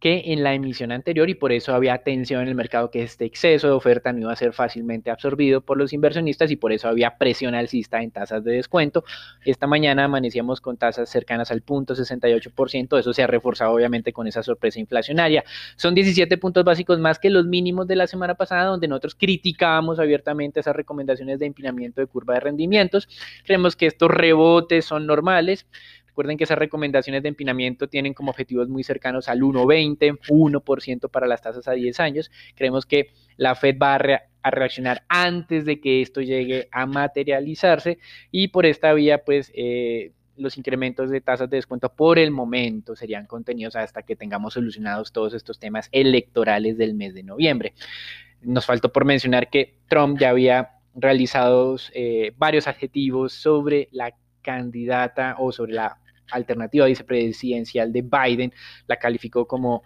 que 0.00 0.32
en 0.32 0.42
la 0.42 0.54
emisión 0.54 0.92
anterior 0.92 1.28
y 1.28 1.34
por 1.34 1.52
eso 1.52 1.74
había 1.74 1.98
tensión 1.98 2.40
en 2.42 2.48
el 2.48 2.54
mercado 2.54 2.90
que 2.90 3.02
este 3.02 3.26
exceso 3.26 3.66
de 3.66 3.74
oferta 3.74 4.12
no 4.12 4.20
iba 4.20 4.32
a 4.32 4.36
ser 4.36 4.54
fácilmente 4.54 5.10
absorbido 5.10 5.60
por 5.60 5.76
los 5.76 5.92
inversionistas 5.92 6.50
y 6.50 6.56
por 6.56 6.72
eso 6.72 6.88
había 6.88 7.18
presión 7.18 7.54
alcista 7.54 8.02
en 8.02 8.10
tasas 8.10 8.42
de 8.42 8.52
descuento. 8.52 9.04
Esta 9.44 9.66
mañana 9.66 10.04
amanecíamos 10.04 10.62
con 10.62 10.78
tasas 10.78 11.10
cercanas 11.10 11.50
al 11.50 11.60
punto 11.60 11.94
68%, 11.94 12.98
eso 12.98 13.12
se 13.12 13.22
ha 13.22 13.26
reforzado 13.26 13.72
obviamente 13.72 14.12
con 14.14 14.26
esa 14.26 14.42
sorpresa 14.42 14.80
inflacionaria. 14.80 15.44
Son 15.76 15.94
17 15.94 16.38
puntos 16.38 16.64
básicos 16.64 16.98
más 16.98 17.18
que 17.18 17.28
los 17.28 17.44
mínimos 17.44 17.86
de 17.86 17.96
la 17.96 18.06
semana 18.06 18.34
pasada 18.34 18.64
donde 18.64 18.88
nosotros 18.88 19.14
criticábamos 19.14 19.98
abiertamente 19.98 20.60
esas 20.60 20.74
recomendaciones 20.74 21.38
de 21.38 21.46
empinamiento 21.46 22.00
de 22.00 22.06
curva 22.06 22.34
de 22.34 22.40
rendimientos. 22.40 23.06
Creemos 23.44 23.76
que 23.76 23.86
estos 23.86 24.10
rebotes 24.10 24.86
son 24.86 25.06
normales 25.06 25.66
Recuerden 26.20 26.36
que 26.36 26.44
esas 26.44 26.58
recomendaciones 26.58 27.22
de 27.22 27.30
empinamiento 27.30 27.88
tienen 27.88 28.12
como 28.12 28.30
objetivos 28.30 28.68
muy 28.68 28.84
cercanos 28.84 29.30
al 29.30 29.40
1,20, 29.40 30.18
1% 30.28 31.10
para 31.10 31.26
las 31.26 31.40
tasas 31.40 31.66
a 31.66 31.72
10 31.72 31.98
años. 31.98 32.30
Creemos 32.54 32.84
que 32.84 33.08
la 33.38 33.54
Fed 33.54 33.78
va 33.82 33.94
a, 33.94 34.50
reaccionar 34.50 35.02
antes 35.08 35.64
de 35.64 35.80
que 35.80 36.02
esto 36.02 36.20
llegue 36.20 36.68
a 36.72 36.84
materializarse 36.84 37.96
y 38.30 38.48
por 38.48 38.66
esta 38.66 38.92
vía, 38.92 39.24
pues... 39.24 39.50
Eh, 39.54 40.12
los 40.36 40.56
incrementos 40.56 41.10
de 41.10 41.20
tasas 41.20 41.50
de 41.50 41.58
descuento 41.58 41.92
por 41.92 42.18
el 42.18 42.30
momento 42.30 42.96
serían 42.96 43.26
contenidos 43.26 43.76
hasta 43.76 44.02
que 44.02 44.16
tengamos 44.16 44.54
solucionados 44.54 45.12
todos 45.12 45.34
estos 45.34 45.58
temas 45.58 45.90
electorales 45.92 46.78
del 46.78 46.94
mes 46.94 47.12
de 47.12 47.22
noviembre. 47.22 47.74
Nos 48.40 48.64
faltó 48.64 48.90
por 48.90 49.04
mencionar 49.04 49.50
que 49.50 49.74
Trump 49.86 50.18
ya 50.18 50.30
había 50.30 50.70
realizado 50.94 51.76
eh, 51.92 52.32
varios 52.38 52.68
adjetivos 52.68 53.34
sobre 53.34 53.88
la 53.92 54.14
candidata 54.40 55.36
o 55.38 55.52
sobre 55.52 55.74
la 55.74 55.99
alternativa 56.30 56.86
vicepresidencial 56.86 57.92
de 57.92 58.02
Biden, 58.02 58.52
la 58.86 58.96
calificó 58.96 59.46
como 59.46 59.82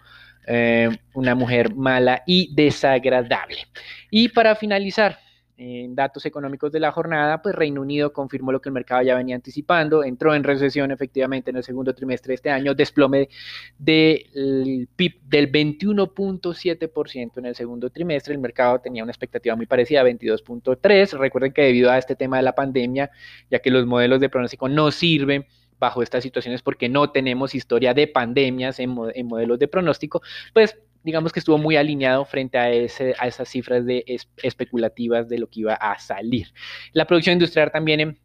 eh, 0.47 0.89
una 1.13 1.35
mujer 1.35 1.73
mala 1.75 2.23
y 2.25 2.53
desagradable. 2.53 3.67
Y 4.11 4.29
para 4.29 4.55
finalizar, 4.55 5.17
en 5.57 5.95
datos 5.95 6.25
económicos 6.25 6.71
de 6.71 6.79
la 6.79 6.91
jornada, 6.91 7.41
pues 7.41 7.55
Reino 7.55 7.81
Unido 7.81 8.11
confirmó 8.11 8.51
lo 8.51 8.61
que 8.61 8.69
el 8.69 8.73
mercado 8.73 9.01
ya 9.03 9.15
venía 9.15 9.35
anticipando, 9.35 10.03
entró 10.03 10.35
en 10.35 10.43
recesión 10.43 10.91
efectivamente 10.91 11.49
en 11.49 11.57
el 11.57 11.63
segundo 11.63 11.93
trimestre 11.93 12.31
de 12.31 12.35
este 12.35 12.49
año, 12.49 12.73
desplome 12.73 13.29
del 13.77 14.89
PIB 14.95 15.21
del 15.23 15.51
21.7% 15.51 17.37
en 17.37 17.45
el 17.45 17.55
segundo 17.55 17.89
trimestre, 17.89 18.33
el 18.33 18.39
mercado 18.39 18.79
tenía 18.79 19.03
una 19.03 19.11
expectativa 19.11 19.55
muy 19.55 19.65
parecida, 19.65 20.03
22.3%, 20.03 21.17
recuerden 21.17 21.53
que 21.53 21.61
debido 21.61 21.89
a 21.89 21.97
este 21.97 22.15
tema 22.15 22.37
de 22.37 22.43
la 22.43 22.53
pandemia, 22.53 23.09
ya 23.49 23.59
que 23.59 23.71
los 23.71 23.85
modelos 23.85 24.19
de 24.19 24.29
pronóstico 24.29 24.67
no 24.67 24.91
sirven, 24.91 25.45
bajo 25.79 26.01
estas 26.01 26.23
situaciones 26.23 26.61
porque 26.61 26.89
no 26.89 27.11
tenemos 27.11 27.55
historia 27.55 27.93
de 27.93 28.07
pandemias 28.07 28.79
en, 28.79 28.89
modelos 28.91 29.59
de 29.59 29.67
pronóstico, 29.67 30.21
pues 30.53 30.77
digamos 31.03 31.31
que 31.31 31.39
estuvo 31.39 31.57
muy 31.57 31.75
alineado 31.75 32.25
frente 32.25 32.57
a, 32.57 32.71
ese, 32.71 33.13
a 33.19 33.27
esas 33.27 33.47
cifras 33.47 33.85
de 33.85 34.03
especulativas 34.41 35.29
de 35.29 35.37
lo 35.37 35.47
que 35.47 35.61
iba 35.61 35.73
a 35.73 35.99
salir. 35.99 36.47
La 36.93 37.05
producción 37.05 37.33
industrial 37.33 37.71
también 37.71 37.99
en 37.99 38.19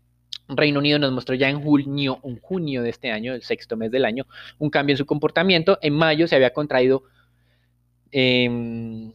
Reino 0.49 0.79
Unido 0.79 0.99
nos 0.99 1.13
mostró 1.13 1.35
ya 1.35 1.49
en 1.49 1.61
junio, 1.61 2.21
en 2.25 2.41
junio 2.41 2.83
de 2.83 2.91
este 2.91 3.11
año, 3.11 3.35
el 3.35 3.43
sexto 3.43 3.77
mes 3.77 3.91
del 3.91 4.05
año, 4.05 4.27
un 4.59 4.71
cambio 4.71 4.95
en 4.95 4.99
su 4.99 5.07
comportamiento. 5.07 5.79
En 5.83 5.95
mayo 5.95 6.27
se 6.27 6.37
había 6.37 6.53
contraído 6.53 7.05
eh, 8.13 9.13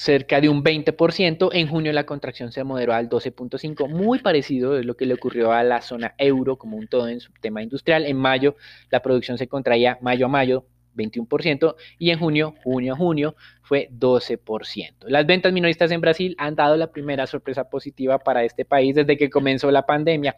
cerca 0.00 0.40
de 0.40 0.48
un 0.48 0.64
20%. 0.64 1.50
En 1.52 1.68
junio 1.68 1.92
la 1.92 2.06
contracción 2.06 2.52
se 2.52 2.64
moderó 2.64 2.94
al 2.94 3.08
12.5%, 3.08 3.88
muy 3.88 4.18
parecido 4.20 4.72
a 4.72 4.82
lo 4.82 4.96
que 4.96 5.04
le 5.04 5.14
ocurrió 5.14 5.52
a 5.52 5.62
la 5.62 5.82
zona 5.82 6.14
euro 6.16 6.56
como 6.56 6.78
un 6.78 6.88
todo 6.88 7.08
en 7.08 7.20
su 7.20 7.32
tema 7.40 7.62
industrial. 7.62 8.06
En 8.06 8.16
mayo 8.16 8.56
la 8.90 9.02
producción 9.02 9.36
se 9.36 9.46
contraía 9.46 9.98
mayo 10.00 10.26
a 10.26 10.28
mayo 10.28 10.64
21%, 10.94 11.74
y 11.98 12.10
en 12.10 12.18
junio, 12.18 12.54
junio 12.62 12.94
a 12.94 12.96
junio, 12.96 13.36
fue 13.62 13.88
12%. 13.92 14.94
Las 15.06 15.26
ventas 15.26 15.52
minoristas 15.52 15.92
en 15.92 16.00
Brasil 16.00 16.34
han 16.38 16.56
dado 16.56 16.76
la 16.76 16.90
primera 16.90 17.26
sorpresa 17.28 17.70
positiva 17.70 18.18
para 18.18 18.42
este 18.42 18.64
país 18.64 18.96
desde 18.96 19.16
que 19.16 19.30
comenzó 19.30 19.70
la 19.70 19.86
pandemia. 19.86 20.36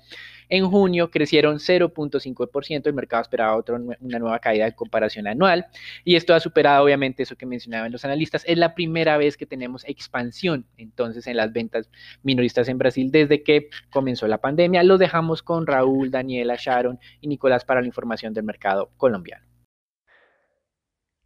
En 0.51 0.69
junio 0.69 1.11
crecieron 1.11 1.59
0.5%, 1.59 2.87
el 2.87 2.93
mercado 2.93 3.23
esperaba 3.23 3.57
otra, 3.57 3.77
una 3.77 4.19
nueva 4.19 4.39
caída 4.39 4.67
de 4.67 4.75
comparación 4.75 5.27
anual, 5.27 5.65
y 6.05 6.17
esto 6.17 6.35
ha 6.35 6.41
superado 6.41 6.85
obviamente 6.85 7.23
eso 7.23 7.37
que 7.37 7.47
mencionaban 7.47 7.91
los 7.91 8.05
analistas. 8.05 8.45
Es 8.47 8.59
la 8.59 8.75
primera 8.75 9.17
vez 9.17 9.39
que 9.39 9.47
tenemos 9.47 9.83
expansión 9.89 10.67
entonces 10.77 11.27
en 11.27 11.39
las 11.39 11.55
ventas 11.55 11.89
minoristas 12.23 12.69
en 12.69 12.77
Brasil 12.77 13.11
desde 13.11 13.43
que 13.43 13.71
comenzó 13.91 14.29
la 14.29 14.43
pandemia. 14.43 14.83
Lo 14.83 14.99
dejamos 14.99 15.43
con 15.43 15.67
Raúl, 15.67 16.11
Daniela, 16.11 16.57
Sharon 16.59 16.99
y 17.23 17.29
Nicolás 17.29 17.65
para 17.65 17.81
la 17.81 17.87
información 17.87 18.35
del 18.35 18.45
mercado 18.45 18.91
colombiano. 18.99 19.52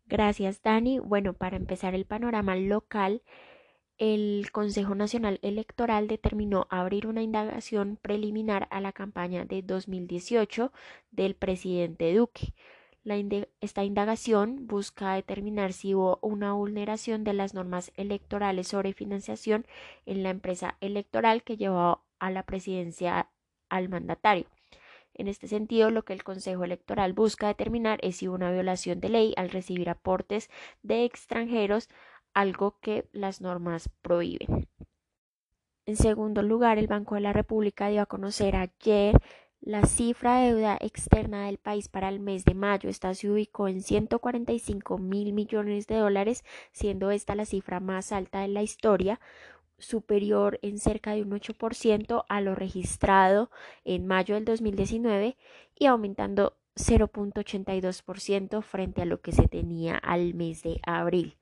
Gracias, 0.07 0.63
Dani. 0.63 0.99
Bueno, 1.01 1.33
para 1.33 1.57
empezar 1.57 1.95
el 1.95 2.07
panorama 2.07 2.55
local, 2.57 3.23
el 3.99 4.51
Consejo 4.53 4.95
Nacional 4.95 5.41
Electoral 5.43 6.07
determinó 6.09 6.67
abrir 6.71 7.07
una 7.07 7.23
indagación 7.23 7.99
preliminar 8.01 8.69
a 8.71 8.81
la 8.81 8.93
campaña 8.93 9.45
de 9.47 9.63
2018 9.63 10.73
del 11.11 11.35
presidente 11.35 12.15
Duque. 12.15 12.55
esta 13.61 13.85
indagación 13.85 14.67
busca 14.67 15.15
determinar 15.15 15.73
si 15.73 15.95
hubo 15.95 16.19
una 16.23 16.53
vulneración 16.53 17.25
de 17.25 17.33
las 17.35 17.55
normas 17.55 17.93
electorales 17.97 18.69
sobre 18.69 18.93
financiación 18.93 19.67
en 20.07 20.23
la 20.23 20.31
empresa 20.31 20.77
electoral 20.81 21.43
que 21.43 21.57
llevó 21.57 22.05
a 22.19 22.31
la 22.31 22.45
presidencia 22.45 23.31
al 23.69 23.89
mandatario. 23.89 24.47
En 25.19 25.29
este 25.29 25.49
sentido, 25.49 25.91
lo 25.91 26.05
que 26.05 26.13
el 26.13 26.25
Consejo 26.25 26.65
Electoral 26.65 27.15
busca 27.15 27.47
determinar 27.47 27.99
es 28.03 28.17
si 28.17 28.29
una 28.29 28.51
violación 28.53 29.01
de 29.01 29.09
ley 29.09 29.35
al 29.37 29.51
recibir 29.51 29.89
aportes 29.89 30.51
de 30.83 31.05
extranjeros, 31.05 31.89
algo 32.35 32.79
que 32.81 33.09
las 33.13 33.41
normas 33.41 33.89
prohíben. 34.03 34.69
En 35.87 35.97
segundo 35.97 36.43
lugar, 36.43 36.79
el 36.79 36.87
Banco 36.87 37.15
de 37.15 37.23
la 37.23 37.33
República 37.33 37.89
dio 37.89 38.03
a 38.03 38.07
conocer 38.07 38.57
ayer 38.57 39.15
la 39.61 39.85
cifra 39.85 40.39
de 40.39 40.53
deuda 40.53 40.77
externa 40.81 41.47
del 41.47 41.59
país 41.59 41.89
para 41.89 42.09
el 42.09 42.21
mes 42.21 42.45
de 42.45 42.55
mayo. 42.55 42.91
Esta 42.91 43.15
se 43.15 43.31
ubicó 43.31 43.69
en 43.69 43.83
145 43.83 44.99
mil 44.99 45.33
millones 45.33 45.87
de 45.87 45.97
dólares, 45.97 46.45
siendo 46.73 47.11
esta 47.11 47.35
la 47.35 47.47
cifra 47.47 47.81
más 47.81 48.13
alta 48.13 48.41
de 48.41 48.49
la 48.49 48.63
historia, 48.63 49.19
superior 49.79 50.59
en 50.63 50.79
cerca 50.79 51.13
de 51.15 51.23
un 51.23 51.31
8% 51.31 52.25
a 52.29 52.41
lo 52.41 52.55
registrado 52.55 53.51
en 53.85 54.07
mayo 54.07 54.35
del 54.35 54.45
2019 54.45 55.37
y 55.79 55.87
aumentando 55.87 56.57
0.82% 56.77 58.63
frente 58.63 59.03
a 59.03 59.07
lo 59.07 59.21
que 59.21 59.33
se 59.33 59.49
tenía 59.49 59.97
al 59.97 60.35
mes 60.35 60.63
de 60.63 60.81
abril. 60.85 61.37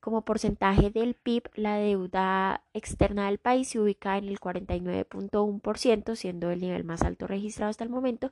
Como 0.00 0.24
porcentaje 0.24 0.90
del 0.90 1.14
PIB, 1.14 1.50
la 1.54 1.76
deuda 1.76 2.64
externa 2.72 3.26
del 3.26 3.38
país 3.38 3.68
se 3.68 3.80
ubica 3.80 4.16
en 4.16 4.28
el 4.28 4.38
49.1%, 4.38 6.14
siendo 6.14 6.50
el 6.50 6.60
nivel 6.60 6.84
más 6.84 7.02
alto 7.02 7.26
registrado 7.26 7.70
hasta 7.70 7.84
el 7.84 7.90
momento, 7.90 8.30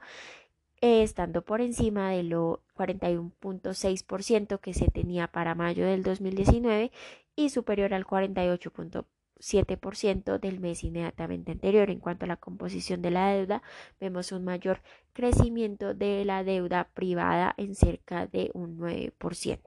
estando 0.81 1.43
por 1.43 1.61
encima 1.61 2.11
de 2.11 2.23
lo 2.23 2.63
41.6% 2.77 4.61
que 4.61 4.75
se 4.75 4.89
tenía 4.89 5.27
para 5.27 5.55
mayo 5.55 5.87
del 5.87 6.03
2019 6.03 6.93
y 7.35 7.51
superior 7.51 7.95
al 7.95 8.07
48.1% 8.07 9.16
7% 9.39 10.39
del 10.39 10.61
mes 10.61 10.85
inmediatamente 10.85 11.53
anterior. 11.53 11.91
En 11.91 12.01
cuanto 12.01 12.25
a 12.25 12.29
la 12.29 12.37
composición 12.37 13.03
de 13.03 13.11
la 13.11 13.29
deuda, 13.29 13.63
vemos 14.01 14.33
un 14.33 14.45
mayor 14.45 14.83
crecimiento 15.13 15.95
de 15.95 16.25
la 16.25 16.45
deuda 16.45 16.89
privada 16.95 17.55
en 17.57 17.75
cerca 17.75 18.27
de 18.27 18.51
un 18.55 18.79
9%. 18.79 19.61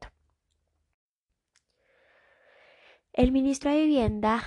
El 3.14 3.32
ministro 3.32 3.72
de 3.72 3.78
Vivienda 3.82 4.44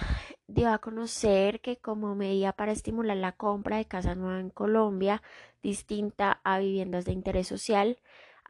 dio 0.47 0.71
a 0.71 0.79
conocer 0.79 1.61
que 1.61 1.79
como 1.79 2.14
medida 2.14 2.52
para 2.52 2.73
estimular 2.73 3.17
la 3.17 3.33
compra 3.33 3.76
de 3.76 3.87
casa 3.87 4.14
nueva 4.14 4.41
en 4.41 4.50
Colombia, 4.50 5.23
distinta 5.62 6.41
a 6.45 6.59
viviendas 6.59 7.05
de 7.05 7.12
interés 7.12 7.49
social, 7.49 7.99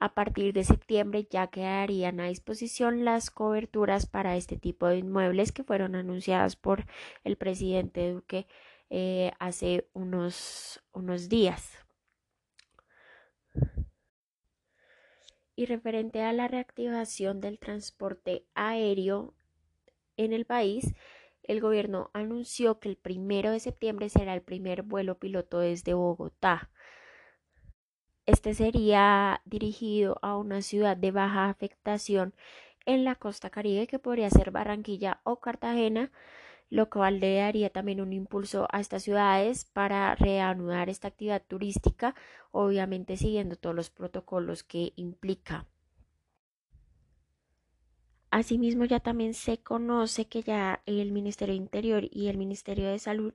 a 0.02 0.14
partir 0.14 0.52
de 0.52 0.64
septiembre 0.64 1.28
ya 1.30 1.46
quedarían 1.46 2.18
a 2.18 2.26
disposición 2.26 3.04
las 3.04 3.30
coberturas 3.30 4.04
para 4.04 4.36
este 4.36 4.56
tipo 4.56 4.88
de 4.88 4.98
inmuebles 4.98 5.52
que 5.52 5.62
fueron 5.62 5.94
anunciadas 5.94 6.56
por 6.56 6.86
el 7.22 7.36
presidente 7.36 8.10
Duque 8.10 8.48
eh, 8.90 9.30
hace 9.38 9.86
unos, 9.92 10.82
unos 10.92 11.28
días. 11.28 11.78
Y 15.54 15.66
referente 15.66 16.20
a 16.22 16.32
la 16.32 16.48
reactivación 16.48 17.40
del 17.40 17.60
transporte 17.60 18.44
aéreo 18.54 19.34
en 20.16 20.32
el 20.32 20.46
país, 20.46 20.94
el 21.44 21.60
gobierno 21.60 22.10
anunció 22.12 22.80
que 22.80 22.88
el 22.88 22.96
primero 22.96 23.52
de 23.52 23.60
septiembre 23.60 24.08
será 24.08 24.34
el 24.34 24.42
primer 24.42 24.82
vuelo 24.82 25.20
piloto 25.20 25.60
desde 25.60 25.94
Bogotá. 25.94 26.72
Este 28.26 28.54
sería 28.54 29.42
dirigido 29.44 30.18
a 30.22 30.36
una 30.36 30.62
ciudad 30.62 30.96
de 30.96 31.10
baja 31.10 31.48
afectación 31.48 32.34
en 32.86 33.04
la 33.04 33.16
costa 33.16 33.50
caribe 33.50 33.88
que 33.88 33.98
podría 33.98 34.30
ser 34.30 34.52
Barranquilla 34.52 35.20
o 35.24 35.40
Cartagena, 35.40 36.12
lo 36.70 36.88
cual 36.88 37.18
le 37.20 37.36
daría 37.36 37.70
también 37.70 38.00
un 38.00 38.12
impulso 38.12 38.68
a 38.70 38.80
estas 38.80 39.02
ciudades 39.02 39.64
para 39.64 40.14
reanudar 40.14 40.88
esta 40.88 41.08
actividad 41.08 41.42
turística, 41.46 42.14
obviamente 42.52 43.16
siguiendo 43.16 43.56
todos 43.56 43.74
los 43.74 43.90
protocolos 43.90 44.62
que 44.62 44.92
implica. 44.96 45.66
Asimismo, 48.30 48.84
ya 48.86 49.00
también 49.00 49.34
se 49.34 49.58
conoce 49.58 50.26
que 50.26 50.42
ya 50.42 50.80
el 50.86 51.12
Ministerio 51.12 51.52
de 51.54 51.58
Interior 51.58 52.04
y 52.10 52.28
el 52.28 52.38
Ministerio 52.38 52.88
de 52.88 52.98
Salud 52.98 53.34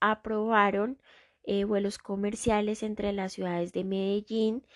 aprobaron 0.00 0.98
eh, 1.44 1.64
vuelos 1.64 1.98
comerciales 1.98 2.82
entre 2.82 3.12
las 3.12 3.32
ciudades 3.32 3.72
de 3.72 3.84
Medellín 3.84 4.66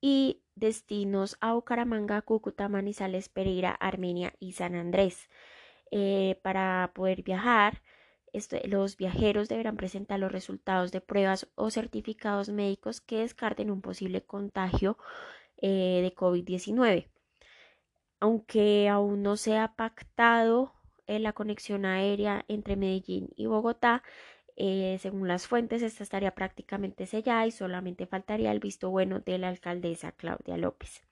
y 0.00 0.42
destinos 0.54 1.36
a 1.40 1.54
Bucaramanga, 1.54 2.22
Cúcuta, 2.22 2.68
Manizales, 2.68 3.28
Pereira, 3.28 3.72
Armenia 3.72 4.34
y 4.40 4.52
San 4.52 4.74
Andrés. 4.74 5.28
Eh, 5.90 6.38
para 6.42 6.92
poder 6.94 7.22
viajar, 7.22 7.82
los 8.64 8.96
viajeros 8.96 9.48
deberán 9.48 9.76
presentar 9.76 10.20
los 10.20 10.32
resultados 10.32 10.92
de 10.92 11.00
pruebas 11.00 11.48
o 11.54 11.70
certificados 11.70 12.50
médicos 12.50 13.00
que 13.00 13.18
descarten 13.18 13.70
un 13.70 13.80
posible 13.80 14.22
contagio 14.22 14.98
eh, 15.58 16.00
de 16.02 16.14
COVID-19 16.14 17.08
aunque 18.20 18.88
aún 18.88 19.22
no 19.22 19.36
se 19.36 19.58
ha 19.58 19.74
pactado 19.76 20.72
la 21.06 21.32
conexión 21.32 21.84
aérea 21.84 22.44
entre 22.48 22.76
Medellín 22.76 23.30
y 23.36 23.46
Bogotá, 23.46 24.02
eh, 24.56 24.98
según 25.00 25.28
las 25.28 25.46
fuentes, 25.46 25.82
esta 25.82 26.02
estaría 26.02 26.34
prácticamente 26.34 27.06
sellada 27.06 27.46
y 27.46 27.50
solamente 27.50 28.06
faltaría 28.06 28.52
el 28.52 28.60
visto 28.60 28.90
bueno 28.90 29.20
de 29.20 29.38
la 29.38 29.48
alcaldesa 29.48 30.12
Claudia 30.12 30.56
López. 30.56 31.02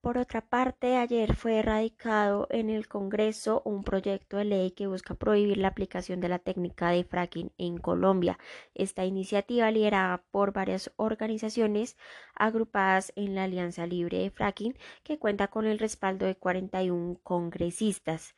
Por 0.00 0.16
otra 0.16 0.40
parte, 0.40 0.96
ayer 0.96 1.34
fue 1.34 1.58
erradicado 1.58 2.46
en 2.50 2.70
el 2.70 2.88
Congreso 2.88 3.62
un 3.64 3.84
proyecto 3.84 4.36
de 4.36 4.44
ley 4.44 4.70
que 4.70 4.86
busca 4.86 5.14
prohibir 5.14 5.58
la 5.58 5.68
aplicación 5.68 6.20
de 6.20 6.28
la 6.28 6.38
técnica 6.38 6.90
de 6.90 7.04
fracking 7.04 7.52
en 7.58 7.78
Colombia. 7.78 8.38
Esta 8.74 9.04
iniciativa, 9.04 9.70
liderada 9.70 10.24
por 10.30 10.52
varias 10.52 10.92
organizaciones 10.96 11.96
agrupadas 12.34 13.12
en 13.16 13.34
la 13.34 13.44
Alianza 13.44 13.86
Libre 13.86 14.18
de 14.18 14.30
Fracking, 14.30 14.78
que 15.02 15.18
cuenta 15.18 15.48
con 15.48 15.66
el 15.66 15.78
respaldo 15.78 16.26
de 16.26 16.36
41 16.36 17.18
congresistas. 17.22 18.34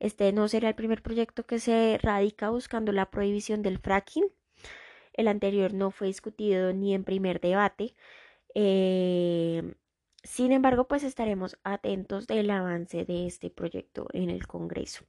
Este 0.00 0.32
no 0.32 0.48
será 0.48 0.68
el 0.68 0.74
primer 0.74 1.02
proyecto 1.02 1.44
que 1.44 1.58
se 1.58 1.98
radica 2.00 2.50
buscando 2.50 2.92
la 2.92 3.10
prohibición 3.10 3.62
del 3.62 3.78
fracking. 3.78 4.24
El 5.12 5.28
anterior 5.28 5.74
no 5.74 5.90
fue 5.90 6.06
discutido 6.08 6.72
ni 6.72 6.94
en 6.94 7.04
primer 7.04 7.40
debate. 7.40 7.94
Eh, 8.54 9.74
sin 10.22 10.52
embargo, 10.52 10.88
pues 10.88 11.02
estaremos 11.02 11.58
atentos 11.64 12.26
del 12.26 12.50
avance 12.50 13.04
de 13.04 13.26
este 13.26 13.50
proyecto 13.50 14.08
en 14.12 14.30
el 14.30 14.46
Congreso. 14.46 15.04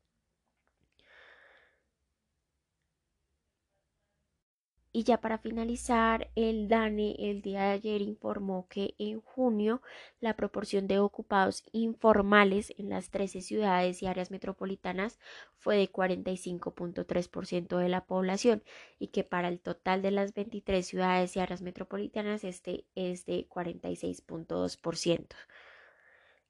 Y 4.92 5.04
ya 5.04 5.22
para 5.22 5.38
finalizar, 5.38 6.32
el 6.36 6.68
DANE 6.68 7.16
el 7.20 7.44
día 7.44 7.62
de 7.62 7.72
ayer 7.74 8.02
informó 8.02 8.68
que 8.70 8.96
en 8.98 9.22
junio 9.22 9.84
la 10.20 10.36
proporción 10.36 10.88
de 10.88 10.98
ocupados 10.98 11.64
informales 11.72 12.74
en 12.76 12.90
las 12.90 13.12
13 13.12 13.42
ciudades 13.42 14.02
y 14.02 14.08
áreas 14.08 14.32
metropolitanas 14.32 15.20
fue 15.60 15.78
de 15.78 15.92
45.3% 15.92 17.78
de 17.78 17.90
la 17.90 18.06
población 18.06 18.64
y 18.98 19.08
que 19.10 19.24
para 19.24 19.48
el 19.48 19.60
total 19.60 20.02
de 20.02 20.10
las 20.10 20.34
23 20.34 20.86
ciudades 20.86 21.36
y 21.36 21.40
áreas 21.40 21.62
metropolitanas 21.62 22.44
este 22.44 22.86
es 22.96 23.28
de 23.28 23.48
46.2%. 23.48 25.36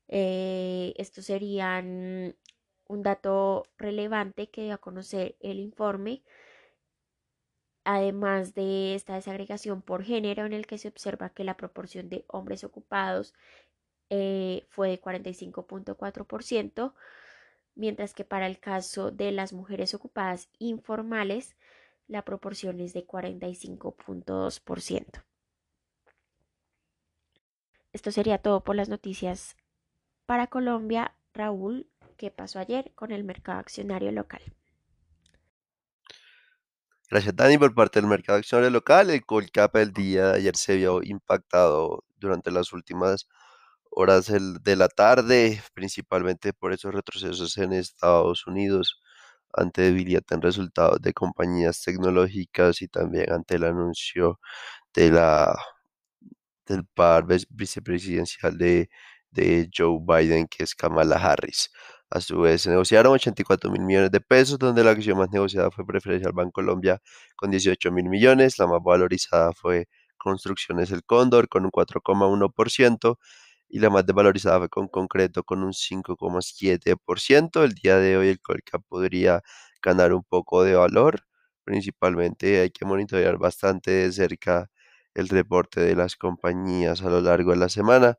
Eh, 0.08 0.94
estos 0.98 1.26
serían 1.26 2.36
un 2.88 3.04
dato 3.04 3.68
relevante 3.78 4.50
que 4.50 4.64
dio 4.64 4.76
a 4.76 4.78
conocer 4.78 5.36
el 5.42 5.60
informe 5.60 6.24
además 7.84 8.54
de 8.54 8.96
esta 8.96 9.16
desagregación 9.16 9.82
por 9.82 10.04
género 10.04 10.46
en 10.46 10.54
el 10.54 10.68
que 10.68 10.78
se 10.78 10.88
observa 10.88 11.30
que 11.30 11.44
la 11.44 11.58
proporción 11.58 12.10
de 12.10 12.24
hombres 12.28 12.64
ocupados 12.64 13.34
eh, 14.10 14.66
fue 14.70 14.90
de 14.90 15.02
45.4%, 15.02 16.94
mientras 17.76 18.14
que 18.14 18.26
para 18.26 18.48
el 18.48 18.60
caso 18.60 19.12
de 19.12 19.32
las 19.32 19.54
mujeres 19.54 19.94
ocupadas 19.94 20.50
informales, 20.60 21.56
la 22.08 22.26
proporción 22.26 22.80
es 22.80 22.94
de 22.94 23.06
45.2%. 23.06 25.24
Esto 27.94 28.12
sería 28.12 28.40
todo 28.40 28.64
por 28.64 28.76
las 28.76 28.90
noticias 28.90 29.56
para 30.26 30.48
Colombia. 30.48 31.16
Raúl, 31.34 31.88
¿qué 32.18 32.32
pasó 32.32 32.60
ayer 32.60 32.92
con 32.96 33.12
el 33.12 33.24
mercado 33.24 33.60
accionario 33.60 34.12
local? 34.12 34.42
Gracias, 37.10 37.36
Dani, 37.36 37.58
por 37.58 37.74
parte 37.74 38.00
del 38.00 38.08
mercado 38.10 38.38
accionario 38.38 38.70
local. 38.70 39.10
El 39.10 39.26
Colcap 39.26 39.76
el 39.78 39.92
día 39.94 40.28
de 40.28 40.38
ayer 40.38 40.56
se 40.56 40.76
vio 40.78 41.02
impactado 41.04 42.04
durante 42.20 42.52
las 42.52 42.72
últimas 42.72 43.28
horas 43.92 44.28
de 44.62 44.76
la 44.76 44.90
tarde, 44.90 45.62
principalmente 45.74 46.54
por 46.54 46.72
esos 46.74 46.94
retrocesos 46.94 47.58
en 47.58 47.74
Estados 47.74 48.46
Unidos, 48.48 49.02
ante 49.54 49.82
debilidad 49.84 50.24
en 50.32 50.42
resultados 50.42 51.02
de 51.02 51.14
compañías 51.14 51.82
tecnológicas 51.84 52.82
y 52.84 52.88
también 52.88 53.32
ante 53.34 53.56
el 53.56 53.64
anuncio 53.66 54.40
de 54.94 55.12
la, 55.12 55.56
del 56.66 56.86
par 56.86 57.26
vicepresidencial 57.50 58.58
de, 58.58 58.90
de 59.32 59.70
Joe 59.76 60.00
Biden, 60.02 60.48
que 60.48 60.64
es 60.64 60.76
Kamala 60.76 61.18
Harris. 61.18 61.72
A 62.12 62.22
su 62.22 62.40
vez, 62.42 62.64
se 62.64 62.70
negociaron 62.72 63.14
84 63.14 63.70
mil 63.72 63.82
millones 63.84 64.10
de 64.12 64.20
pesos, 64.20 64.58
donde 64.58 64.84
la 64.84 64.92
acción 64.92 65.18
más 65.20 65.30
negociada 65.32 65.70
fue 65.70 65.86
Preferencial 65.86 66.34
Colombia 66.52 67.02
con 67.36 67.52
18 67.52 67.92
mil 67.92 68.10
millones, 68.10 68.58
la 68.58 68.66
más 68.68 68.80
valorizada 68.84 69.54
fue 69.54 69.88
Construcciones 70.18 70.92
El 70.92 71.04
Cóndor 71.04 71.48
con 71.50 71.66
un 71.66 71.72
4,1% 71.72 73.18
y 73.70 73.80
la 73.80 73.90
más 73.92 74.06
desvalorizada 74.06 74.58
fue 74.60 74.70
con 74.70 74.88
Concreto 74.88 75.44
con 75.44 75.64
un 75.64 75.74
5,7%. 75.74 77.64
El 77.64 77.74
día 77.76 77.98
de 77.98 78.18
hoy 78.18 78.30
el 78.30 78.42
Colcap 78.42 78.82
podría 78.88 79.42
ganar 79.82 80.14
un 80.14 80.24
poco 80.24 80.64
de 80.64 80.76
valor, 80.76 81.22
principalmente 81.64 82.62
hay 82.62 82.72
que 82.72 82.86
monitorear 82.86 83.38
bastante 83.38 83.92
de 83.92 84.12
cerca 84.12 84.70
el 85.14 85.30
reporte 85.30 85.82
de 85.82 85.96
las 85.96 86.16
compañías 86.16 87.02
a 87.04 87.10
lo 87.10 87.22
largo 87.22 87.52
de 87.52 87.58
la 87.58 87.70
semana. 87.70 88.18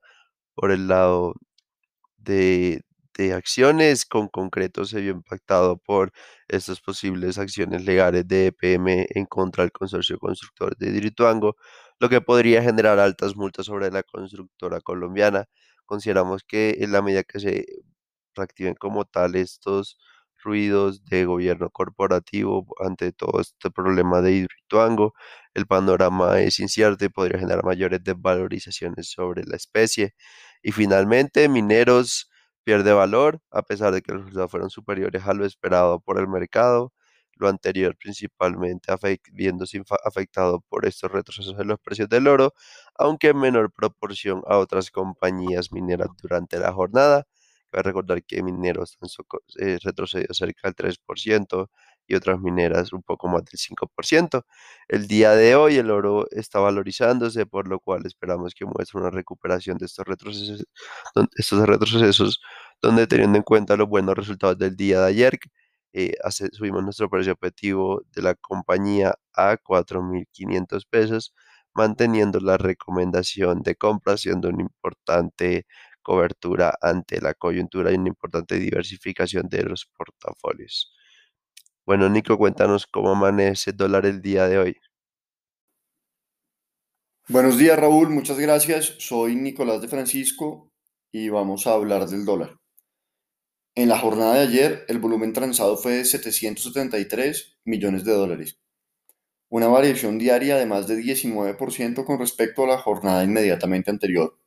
Por 0.54 0.72
el 0.72 0.88
lado 0.88 1.34
de, 2.18 2.82
de 3.20 3.34
acciones 3.34 4.06
con 4.06 4.28
concreto 4.28 4.86
se 4.86 5.00
vio 5.02 5.12
impactado 5.12 5.76
por 5.76 6.10
estas 6.48 6.80
posibles 6.80 7.36
acciones 7.38 7.84
legales 7.84 8.26
de 8.26 8.46
EPM 8.46 9.06
en 9.10 9.26
contra 9.26 9.62
del 9.64 9.72
consorcio 9.72 10.18
constructor 10.18 10.74
de 10.78 10.90
Dirituango, 10.90 11.56
lo 11.98 12.08
que 12.08 12.22
podría 12.22 12.62
generar 12.62 12.98
altas 12.98 13.36
multas 13.36 13.66
sobre 13.66 13.90
la 13.90 14.02
constructora 14.04 14.80
colombiana. 14.80 15.46
Consideramos 15.84 16.44
que 16.44 16.78
en 16.80 16.92
la 16.92 17.02
medida 17.02 17.22
que 17.24 17.40
se 17.40 17.66
reactiven 18.34 18.74
como 18.74 19.04
tal 19.04 19.34
estos 19.36 19.98
ruidos 20.42 21.04
de 21.04 21.26
gobierno 21.26 21.68
corporativo 21.68 22.66
ante 22.82 23.12
todo 23.12 23.38
este 23.40 23.70
problema 23.70 24.22
de 24.22 24.32
Hidroituango, 24.32 25.12
el 25.52 25.66
panorama 25.66 26.40
es 26.40 26.58
incierto 26.58 27.04
y 27.04 27.10
podría 27.10 27.38
generar 27.38 27.64
mayores 27.64 28.02
desvalorizaciones 28.02 29.10
sobre 29.10 29.44
la 29.44 29.56
especie. 29.56 30.14
Y 30.62 30.72
finalmente, 30.72 31.48
mineros 31.50 32.29
pierde 32.64 32.92
valor 32.92 33.40
a 33.50 33.62
pesar 33.62 33.92
de 33.92 34.02
que 34.02 34.12
los 34.12 34.22
resultados 34.22 34.50
fueron 34.50 34.70
superiores 34.70 35.26
a 35.26 35.34
lo 35.34 35.44
esperado 35.44 36.00
por 36.00 36.18
el 36.18 36.28
mercado. 36.28 36.92
Lo 37.36 37.48
anterior 37.48 37.96
principalmente 37.96 38.92
viéndose 39.32 39.82
afectado 40.04 40.60
por 40.68 40.86
estos 40.86 41.10
retrocesos 41.10 41.58
en 41.58 41.68
los 41.68 41.78
precios 41.80 42.08
del 42.08 42.28
oro, 42.28 42.52
aunque 42.96 43.28
en 43.28 43.38
menor 43.38 43.72
proporción 43.72 44.42
a 44.46 44.58
otras 44.58 44.90
compañías 44.90 45.72
mineras 45.72 46.08
durante 46.20 46.58
la 46.58 46.72
jornada. 46.72 47.26
Cabe 47.70 47.84
recordar 47.84 48.22
que 48.24 48.42
mineros 48.42 48.98
eh, 49.58 49.78
retrocedido 49.82 50.34
cerca 50.34 50.68
del 50.68 50.74
3%, 50.74 51.70
y 52.10 52.14
otras 52.16 52.40
mineras 52.40 52.92
un 52.92 53.02
poco 53.02 53.28
más 53.28 53.44
del 53.44 53.58
5%. 53.58 54.44
El 54.88 55.06
día 55.08 55.32
de 55.32 55.54
hoy 55.56 55.76
el 55.76 55.90
oro 55.90 56.26
está 56.30 56.58
valorizándose, 56.60 57.46
por 57.46 57.68
lo 57.68 57.80
cual 57.80 58.04
esperamos 58.06 58.54
que 58.54 58.64
muestre 58.66 59.00
una 59.00 59.10
recuperación 59.10 59.78
de 59.78 59.86
estos 59.86 60.06
retrocesos, 60.06 60.66
estos 61.36 61.66
retrocesos 61.66 62.40
donde 62.82 63.06
teniendo 63.06 63.38
en 63.38 63.44
cuenta 63.44 63.76
los 63.76 63.88
buenos 63.88 64.14
resultados 64.16 64.58
del 64.58 64.76
día 64.76 65.00
de 65.00 65.06
ayer, 65.08 65.38
eh, 65.92 66.14
subimos 66.52 66.82
nuestro 66.84 67.10
precio 67.10 67.32
objetivo 67.32 68.02
de 68.12 68.22
la 68.22 68.34
compañía 68.34 69.14
a 69.34 69.56
4.500 69.58 70.86
pesos 70.88 71.34
manteniendo 71.74 72.40
la 72.40 72.56
recomendación 72.58 73.62
de 73.62 73.76
compra 73.76 74.16
siendo 74.16 74.48
una 74.48 74.62
importante 74.62 75.66
cobertura 76.02 76.74
ante 76.80 77.20
la 77.20 77.34
coyuntura 77.34 77.92
y 77.92 77.96
una 77.96 78.08
importante 78.08 78.58
diversificación 78.58 79.48
de 79.48 79.62
los 79.64 79.86
portafolios. 79.86 80.92
Bueno, 81.90 82.08
Nico, 82.08 82.38
cuéntanos 82.38 82.86
cómo 82.86 83.10
amanece 83.10 83.70
el 83.70 83.76
dólar 83.76 84.06
el 84.06 84.22
día 84.22 84.46
de 84.46 84.58
hoy. 84.58 84.76
Buenos 87.26 87.58
días, 87.58 87.76
Raúl. 87.76 88.10
Muchas 88.10 88.38
gracias. 88.38 88.94
Soy 89.00 89.34
Nicolás 89.34 89.82
de 89.82 89.88
Francisco 89.88 90.70
y 91.10 91.30
vamos 91.30 91.66
a 91.66 91.72
hablar 91.72 92.08
del 92.08 92.24
dólar. 92.24 92.60
En 93.74 93.88
la 93.88 93.98
jornada 93.98 94.34
de 94.34 94.42
ayer, 94.42 94.84
el 94.86 95.00
volumen 95.00 95.32
transado 95.32 95.76
fue 95.76 95.94
de 95.94 96.04
773 96.04 97.58
millones 97.64 98.04
de 98.04 98.12
dólares, 98.12 98.60
una 99.48 99.66
variación 99.66 100.16
diaria 100.16 100.58
de 100.58 100.66
más 100.66 100.86
de 100.86 100.96
19% 100.96 102.04
con 102.04 102.20
respecto 102.20 102.62
a 102.62 102.68
la 102.68 102.78
jornada 102.78 103.24
inmediatamente 103.24 103.90
anterior. 103.90 104.38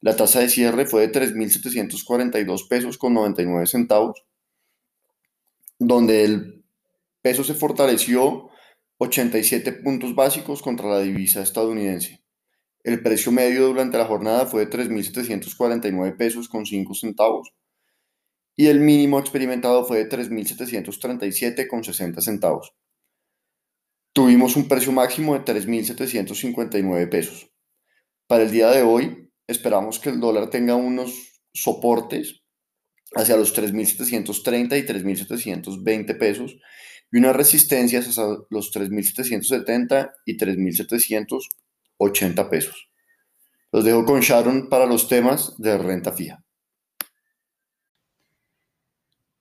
La 0.00 0.16
tasa 0.16 0.40
de 0.40 0.48
cierre 0.48 0.86
fue 0.86 1.06
de 1.06 1.12
3.742 1.12 2.66
pesos 2.66 2.98
con 2.98 3.14
99 3.14 3.64
centavos, 3.68 4.24
donde 5.78 6.24
el 6.24 6.53
peso 7.24 7.42
se 7.42 7.54
fortaleció 7.54 8.50
87 8.98 9.72
puntos 9.72 10.14
básicos 10.14 10.60
contra 10.60 10.90
la 10.90 11.00
divisa 11.00 11.40
estadounidense. 11.40 12.22
El 12.82 13.02
precio 13.02 13.32
medio 13.32 13.66
durante 13.66 13.96
la 13.96 14.04
jornada 14.04 14.44
fue 14.44 14.66
de 14.66 14.70
3.749 14.70 16.18
pesos 16.18 16.50
con 16.50 16.66
5 16.66 16.94
centavos 16.94 17.50
y 18.56 18.66
el 18.66 18.78
mínimo 18.78 19.18
experimentado 19.18 19.86
fue 19.86 20.04
de 20.04 20.10
3.737 20.10 21.66
con 21.66 21.82
60 21.82 22.20
centavos. 22.20 22.74
Tuvimos 24.12 24.54
un 24.56 24.68
precio 24.68 24.92
máximo 24.92 25.32
de 25.32 25.46
3.759 25.46 27.08
pesos. 27.08 27.50
Para 28.26 28.44
el 28.44 28.50
día 28.50 28.70
de 28.70 28.82
hoy 28.82 29.32
esperamos 29.46 29.98
que 29.98 30.10
el 30.10 30.20
dólar 30.20 30.50
tenga 30.50 30.74
unos 30.74 31.40
soportes 31.54 32.42
hacia 33.14 33.38
los 33.38 33.56
3.730 33.56 34.78
y 34.78 34.86
3.720 34.86 36.18
pesos 36.18 36.58
y 37.14 37.18
unas 37.18 37.36
resistencias 37.36 38.08
hasta 38.08 38.26
los 38.50 38.74
3.770 38.74 40.14
y 40.26 40.36
3.780 40.36 42.50
pesos. 42.50 42.88
Los 43.70 43.84
dejo 43.84 44.04
con 44.04 44.18
Sharon 44.18 44.68
para 44.68 44.84
los 44.84 45.06
temas 45.06 45.54
de 45.58 45.78
renta 45.78 46.10
fija. 46.10 46.42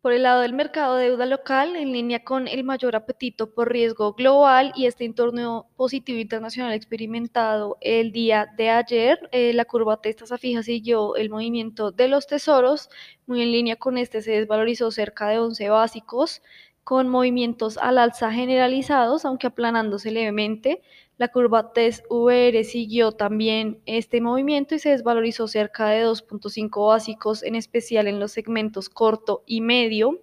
Por 0.01 0.13
el 0.13 0.21
lado 0.21 0.41
del 0.41 0.53
mercado 0.53 0.97
de 0.97 1.05
deuda 1.05 1.25
local, 1.25 1.75
en 1.75 1.93
línea 1.93 2.23
con 2.23 2.47
el 2.47 2.63
mayor 2.63 2.95
apetito 2.95 3.55
por 3.55 3.71
riesgo 3.71 4.13
global 4.13 4.71
y 4.75 4.85
este 4.85 5.05
entorno 5.05 5.67
positivo 5.75 6.19
internacional 6.19 6.73
experimentado 6.73 7.79
el 7.81 8.11
día 8.11 8.53
de 8.55 8.69
ayer, 8.69 9.17
eh, 9.31 9.51
la 9.53 9.65
curva 9.65 9.99
de 10.03 10.13
tasa 10.13 10.37
fija 10.37 10.61
siguió 10.61 11.15
el 11.15 11.31
movimiento 11.31 11.91
de 11.91 12.07
los 12.07 12.27
tesoros. 12.27 12.89
Muy 13.25 13.41
en 13.41 13.51
línea 13.51 13.77
con 13.77 13.97
este 13.97 14.21
se 14.21 14.29
desvalorizó 14.31 14.91
cerca 14.91 15.27
de 15.29 15.39
11 15.39 15.69
básicos 15.69 16.43
con 16.83 17.07
movimientos 17.09 17.77
al 17.77 17.97
alza 17.97 18.31
generalizados, 18.31 19.25
aunque 19.25 19.47
aplanándose 19.47 20.11
levemente. 20.11 20.81
La 21.17 21.29
curva 21.29 21.73
TES-VR 21.73 22.63
siguió 22.63 23.11
también 23.11 23.79
este 23.85 24.19
movimiento 24.19 24.75
y 24.75 24.79
se 24.79 24.89
desvalorizó 24.89 25.47
cerca 25.47 25.87
de 25.87 26.05
2.5 26.05 26.87
básicos, 26.87 27.43
en 27.43 27.55
especial 27.55 28.07
en 28.07 28.19
los 28.19 28.31
segmentos 28.31 28.89
corto 28.89 29.43
y 29.45 29.61
medio. 29.61 30.21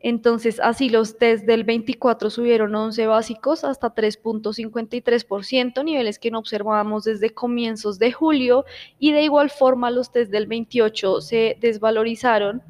Entonces, 0.00 0.60
así 0.60 0.90
los 0.90 1.18
test 1.18 1.44
del 1.44 1.64
24 1.64 2.30
subieron 2.30 2.72
11 2.72 3.08
básicos 3.08 3.64
hasta 3.64 3.92
3.53%, 3.92 5.84
niveles 5.84 6.20
que 6.20 6.30
no 6.30 6.38
observábamos 6.38 7.02
desde 7.02 7.30
comienzos 7.30 7.98
de 7.98 8.12
julio, 8.12 8.64
y 9.00 9.10
de 9.10 9.22
igual 9.24 9.50
forma 9.50 9.90
los 9.90 10.12
test 10.12 10.30
del 10.30 10.46
28 10.46 11.20
se 11.20 11.56
desvalorizaron 11.60 12.62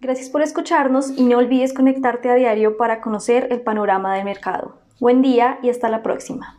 Gracias 0.00 0.28
por 0.28 0.42
escucharnos 0.42 1.10
y 1.16 1.22
no 1.22 1.38
olvides 1.38 1.72
conectarte 1.72 2.28
a 2.28 2.34
diario 2.34 2.76
para 2.76 3.00
conocer 3.00 3.48
el 3.50 3.62
panorama 3.62 4.14
del 4.14 4.24
mercado. 4.24 4.78
Buen 5.00 5.22
día 5.22 5.58
y 5.62 5.70
hasta 5.70 5.88
la 5.88 6.02
próxima. 6.02 6.58